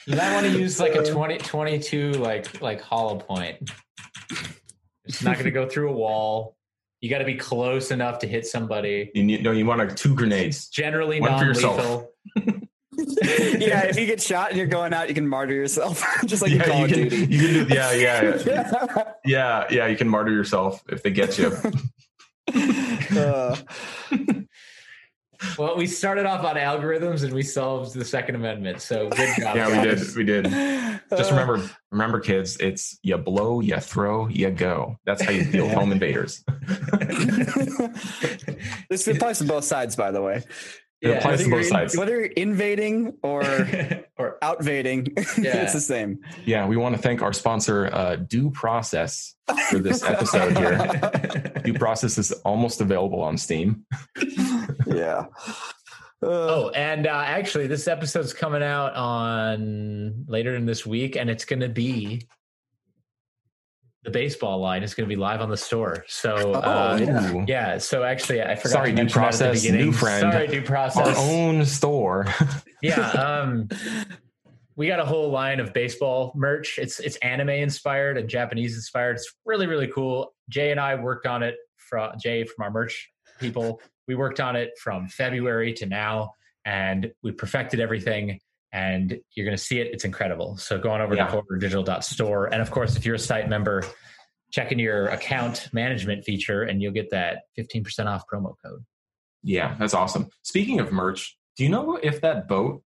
[0.07, 3.71] You might want to use like a 20, 22 like like hollow point.
[5.05, 6.55] It's not going to go through a wall.
[6.99, 9.09] You got to be close enough to hit somebody.
[9.15, 10.67] you need, no, you want like two grenades.
[10.69, 11.77] Generally One for yourself.
[12.35, 12.61] non-lethal.
[13.57, 16.51] yeah, if you get shot and you're going out, you can martyr yourself, just like
[16.51, 17.33] yeah, Call you of can, Duty.
[17.33, 19.87] you can do, yeah, yeah, yeah, yeah, yeah.
[19.87, 21.55] You can martyr yourself if they get you.
[23.17, 23.55] Uh,
[25.57, 28.79] Well, we started off on algorithms and we solved the Second Amendment.
[28.81, 29.55] So good job.
[29.55, 30.15] Yeah, we did.
[30.15, 30.45] We did.
[31.09, 32.57] Just remember, remember, kids.
[32.57, 34.97] It's you blow, you throw, you go.
[35.05, 36.43] That's how you deal with home invaders.
[38.89, 40.43] this applies to both sides, by the way.
[41.01, 41.97] It Yeah, applies to both sides.
[41.97, 43.41] whether you're invading or
[44.17, 45.63] or outvading, Yeah.
[45.63, 46.19] it's the same.
[46.45, 49.33] Yeah, we want to thank our sponsor, uh, Due Process,
[49.69, 51.51] for this episode here.
[51.63, 53.83] Due Process is almost available on Steam.
[54.85, 55.25] Yeah.
[55.27, 55.53] Uh,
[56.23, 61.45] Oh, and uh, actually, this episode's coming out on later in this week, and it's
[61.45, 62.27] going to be
[64.03, 66.03] the baseball line is going to be live on the store.
[66.07, 67.45] So, uh, Oh, yeah.
[67.47, 67.77] Yeah.
[67.77, 70.21] So actually, I forgot Sorry, to due mention that at the process, new friend.
[70.21, 71.17] Sorry, due process.
[71.17, 72.27] Our own store.
[72.81, 73.09] yeah.
[73.11, 73.69] Um,
[74.75, 76.79] we got a whole line of baseball merch.
[76.79, 79.17] It's it's anime inspired and Japanese inspired.
[79.17, 80.33] It's really really cool.
[80.49, 83.81] Jay and I worked on it from Jay from our merch people.
[84.07, 86.31] We worked on it from February to now,
[86.65, 88.39] and we perfected everything.
[88.73, 89.87] And you're going to see it.
[89.93, 90.55] It's incredible.
[90.57, 91.27] So go on over Yeah.
[91.27, 92.47] to corridordigital.store.
[92.53, 93.83] And of course, if you're a site member,
[94.51, 98.83] check in your account management feature, and you'll get that 15% off promo code.
[99.43, 100.29] Yeah, that's awesome.
[100.43, 102.83] Speaking of merch, do you know if that boat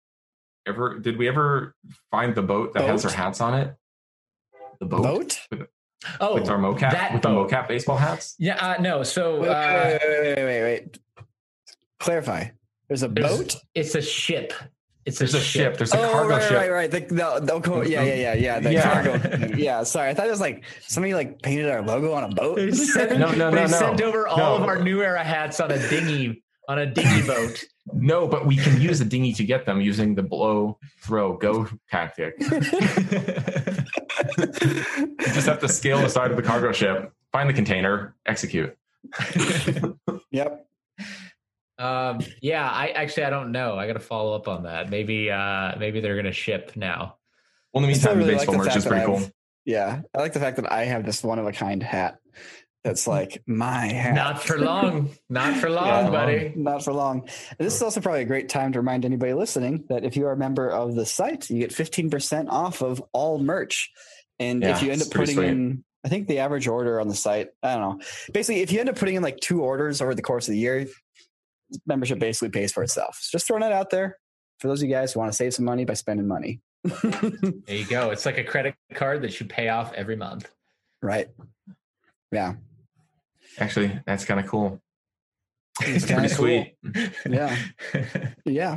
[0.66, 1.74] ever did we ever
[2.10, 3.12] find the boat that has Boat?
[3.12, 3.74] our hats on it?
[4.80, 5.68] The boat, Boat?
[6.20, 7.48] Oh, with our mocap that with boat.
[7.50, 8.34] the mocap baseball hats.
[8.38, 9.02] yeah, uh, no.
[9.02, 10.98] So Wait, uh, wait, wait, wait, wait, wait.
[12.00, 12.48] Clarify.
[12.88, 13.56] There's a There's- boat?
[13.74, 14.52] It's a ship.
[15.06, 15.76] It's There's a ship.
[15.76, 16.52] There's a oh, cargo right, ship.
[16.56, 16.90] right, right.
[16.90, 18.60] The, the, the, co- yeah, yeah, yeah, yeah.
[18.60, 19.02] The Yeah.
[19.02, 19.56] cargo.
[19.56, 20.08] Yeah, sorry.
[20.10, 22.56] I thought it was like somebody like painted our logo on a boat.
[22.56, 23.66] They sent, No, no, they no, no.
[23.66, 27.62] sent over all of our new era hats on a dinghy on a dinghy boat.
[27.92, 31.68] No, but we can use a dinghy to get them using the blow, throw, go
[31.90, 32.34] tactic.
[32.40, 32.46] You
[35.18, 38.74] just have to scale the side of the cargo ship, find the container, execute.
[40.30, 40.66] Yep.
[41.78, 43.76] Um, yeah, I actually I don't know.
[43.78, 44.90] I got to follow up on that.
[44.90, 47.16] Maybe uh, maybe they're gonna ship now.
[47.72, 49.30] Well, in the meantime, the really like baseball the merch is pretty I've- cool.
[49.66, 50.02] Yeah.
[50.14, 52.18] I like the fact that I have this one of a kind hat
[52.84, 54.14] that's like my hat.
[54.14, 55.10] Not for long.
[55.30, 56.10] Not for long, Yeah.
[56.10, 56.52] buddy.
[56.54, 57.28] Not for long.
[57.58, 60.32] This is also probably a great time to remind anybody listening that if you are
[60.32, 63.90] a member of the site, you get 15% off of all merch.
[64.38, 67.14] And Yeah, if you end up putting in, I think the average order on the
[67.14, 68.04] site, I don't know.
[68.34, 70.58] Basically, if you end up putting in like two orders over the course of the
[70.58, 70.86] year,
[71.86, 73.18] membership basically pays for itself.
[73.20, 74.18] So just throwing that out there
[74.58, 76.60] for those of you guys who want to save some money by spending money.
[77.66, 78.10] There you go.
[78.10, 80.50] It's like a credit card that you pay off every month.
[81.02, 81.28] right.
[82.30, 82.54] Yeah.
[83.58, 84.80] Actually, that's kind of cool.
[85.80, 86.76] It's Pretty kinda sweet.
[87.28, 87.56] Yeah.
[88.44, 88.76] Yeah.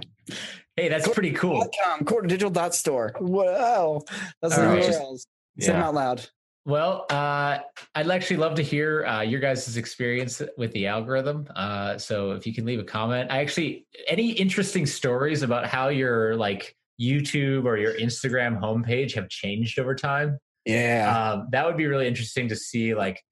[0.76, 1.68] hey, that's pretty cool.
[1.84, 3.16] .com, corridordigital.store.
[3.20, 4.02] Wow.
[4.42, 4.84] That's All the right.
[4.84, 5.26] URLs.
[5.60, 6.28] Say them out loud.
[6.68, 7.60] Well, uh,
[7.96, 11.48] I'd actually love to hear uh, your guys' experience with the algorithm.
[11.56, 15.88] Uh, so if you can leave a comment, I actually any interesting stories about how
[15.88, 20.40] your like YouTube or your Instagram homepage have changed over time.
[20.66, 21.36] Yeah.
[21.36, 23.24] Um, that would be really interesting to see, like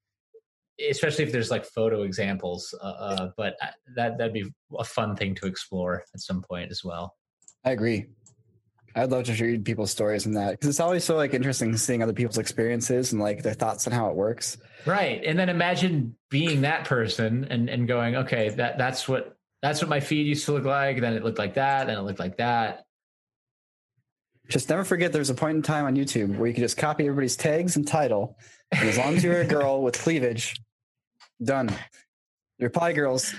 [0.90, 2.74] especially if there's like photo examples.
[2.82, 3.68] Uh, uh, but uh,
[3.98, 7.14] that that'd be a fun thing to explore at some point as well.
[7.66, 8.06] I agree.
[8.96, 12.02] I'd love to read people's stories and that because it's always so like interesting seeing
[12.02, 14.58] other people's experiences and like their thoughts on how it works.
[14.86, 15.22] Right.
[15.26, 19.90] And then imagine being that person and, and going, okay, that that's what that's what
[19.90, 21.02] my feed used to look like.
[21.02, 22.86] Then it looked like that, then it looked like that.
[24.48, 27.04] Just never forget there's a point in time on YouTube where you can just copy
[27.04, 28.38] everybody's tags and title.
[28.72, 30.62] And as long as you're a girl with cleavage,
[31.44, 31.70] done.
[32.60, 33.34] You're pie girls.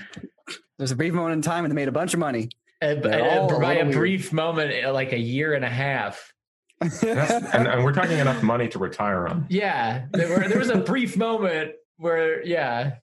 [0.78, 2.50] There's a brief moment in time when they made a bunch of money.
[2.80, 5.70] And, They're and all by a little brief moment, uh, like a year and a
[5.70, 6.32] half.
[6.80, 9.46] And, and we're talking enough money to retire on.
[9.48, 10.06] Yeah.
[10.12, 12.96] There, were, there was a brief moment where, yeah.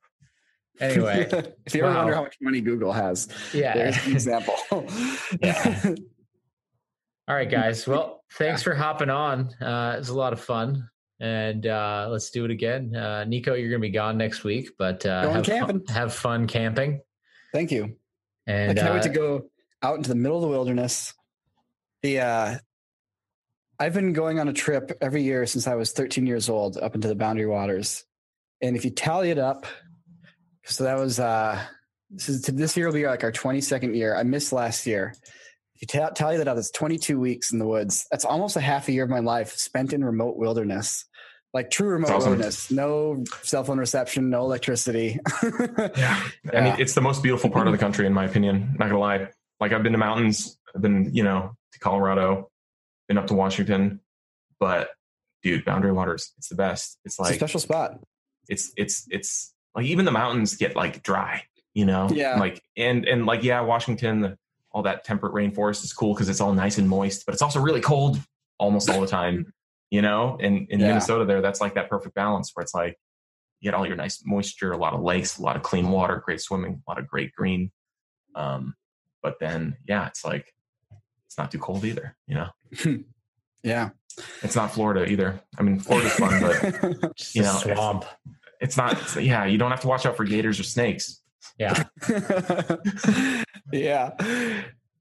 [0.80, 1.28] Anyway,
[1.66, 3.74] if you ever wonder how much money Google has, yeah.
[3.74, 4.56] there's an example.
[5.42, 5.96] Yeah.
[7.28, 7.88] All right, guys.
[7.88, 9.54] Well, thanks for hopping on.
[9.62, 10.90] Uh, it was a lot of fun.
[11.22, 12.94] And uh, let's do it again.
[12.94, 15.86] Uh, Niko, you're going to be gone next week, but uh, have, fun, camping.
[15.88, 17.00] have fun camping.
[17.54, 17.96] Thank you.
[18.46, 19.46] And I can't uh, wait to go
[19.84, 21.14] out into the middle of the wilderness.
[22.02, 22.58] The uh,
[23.80, 26.96] I've been going on a trip every year since I was 13 years old up
[26.96, 28.04] into the Boundary Waters,
[28.62, 29.66] and if you tally it up,
[30.64, 31.62] so that was uh,
[32.10, 34.16] this is this year will be like our 22nd year.
[34.16, 35.14] I missed last year.
[35.76, 38.06] If you ta- tally that out, that's 22 weeks in the woods.
[38.12, 41.06] That's almost a half a year of my life spent in remote wilderness.
[41.54, 42.30] Like true remote awesome.
[42.32, 45.20] wilderness, no cell phone reception, no electricity.
[45.96, 46.24] Yeah.
[46.52, 46.76] I mean, Yeah.
[46.80, 48.76] it's the most beautiful part of the country, in my opinion.
[48.80, 49.30] Not gonna lie.
[49.64, 52.52] Like I've been to mountains, I've been, you know, to Colorado,
[53.08, 54.02] been up to Washington,
[54.60, 54.90] but
[55.42, 56.98] dude, Boundary Waters, it's the best.
[57.06, 58.00] It's It's a like special spot.
[58.50, 61.44] it's it's it's like even the mountains get like dry,
[61.74, 62.10] you know?
[62.12, 62.38] Yeah.
[62.40, 64.38] Like and and like yeah, Washington,
[64.72, 67.60] all that temperate rainforest is cool because it's all nice and moist, but it's also
[67.62, 68.20] really cold
[68.58, 69.54] almost all the time,
[69.92, 70.38] you know?
[70.42, 70.88] And in Yeah.
[70.90, 72.98] Minnesota there, that's like that perfect balance where it's like
[73.62, 76.22] you get all your nice moisture, a lot of lakes, a lot of clean water,
[76.26, 77.72] great swimming, a lot of great green.
[78.36, 78.76] Um,
[79.24, 80.54] but then yeah, it's like
[81.26, 82.48] it's not too cold either, you know.
[83.64, 83.92] Yeah.
[84.42, 85.40] It's not Florida either.
[85.58, 86.62] I mean, Florida's fun, but
[87.34, 88.04] You know, if- swamp.
[88.60, 88.92] it's not.
[89.02, 91.22] It's, yeah, you don't have to watch out for gators or snakes.
[91.58, 91.84] Yeah.
[93.72, 94.12] yeah.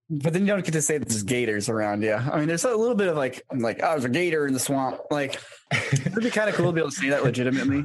[0.08, 2.14] But then you don't get to say there's gators around you.
[2.14, 4.52] I mean, there's a little bit of like, I'm like, oh, there's a gator in
[4.52, 5.00] the swamp.
[5.10, 5.40] Like,
[5.72, 7.84] it'd be kind of cool to be able to say that legitimately.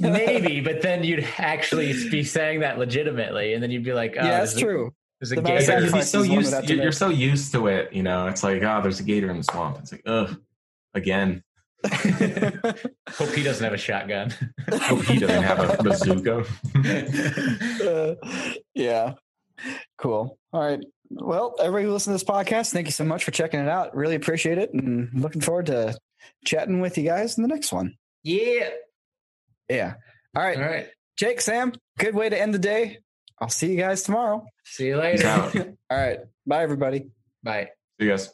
[0.00, 4.24] Maybe, but then you'd actually be saying that legitimately, and then you'd be like, oh,
[4.24, 4.92] yeah, that's a- true.
[5.20, 5.72] There's a The amount of gator.
[5.72, 6.52] You'd be sacrifices so one would used.
[6.54, 7.92] have to You're, you're so used to it.
[7.92, 9.78] You know, it's like, oh, there's a gator in the swamp.
[9.80, 10.40] It's like, ugh,
[10.94, 11.42] again.
[11.90, 14.32] Hope he doesn't have a shotgun.
[14.72, 16.44] Hope he doesn't have a bazooka.
[17.84, 18.14] Uh,
[18.74, 19.14] yeah.
[19.96, 20.38] Cool.
[20.52, 20.80] All right.
[21.10, 23.96] Well, everybody who listens to this podcast, thank you so much for checking it out.
[23.96, 24.72] Really appreciate it.
[24.74, 25.96] And looking forward to
[26.44, 27.94] chatting with you guys in the next one.
[28.22, 28.68] yeah.
[29.68, 29.94] Yeah.
[30.36, 30.56] All right.
[30.56, 30.86] All right.
[31.18, 32.98] Jake, Sam, good way to end the day.
[33.40, 34.44] I'll see you guys tomorrow.
[34.64, 35.76] See you later.
[35.90, 36.18] All right.
[36.46, 37.06] Bye, everybody.
[37.42, 37.70] Bye.
[38.00, 38.32] See you guys.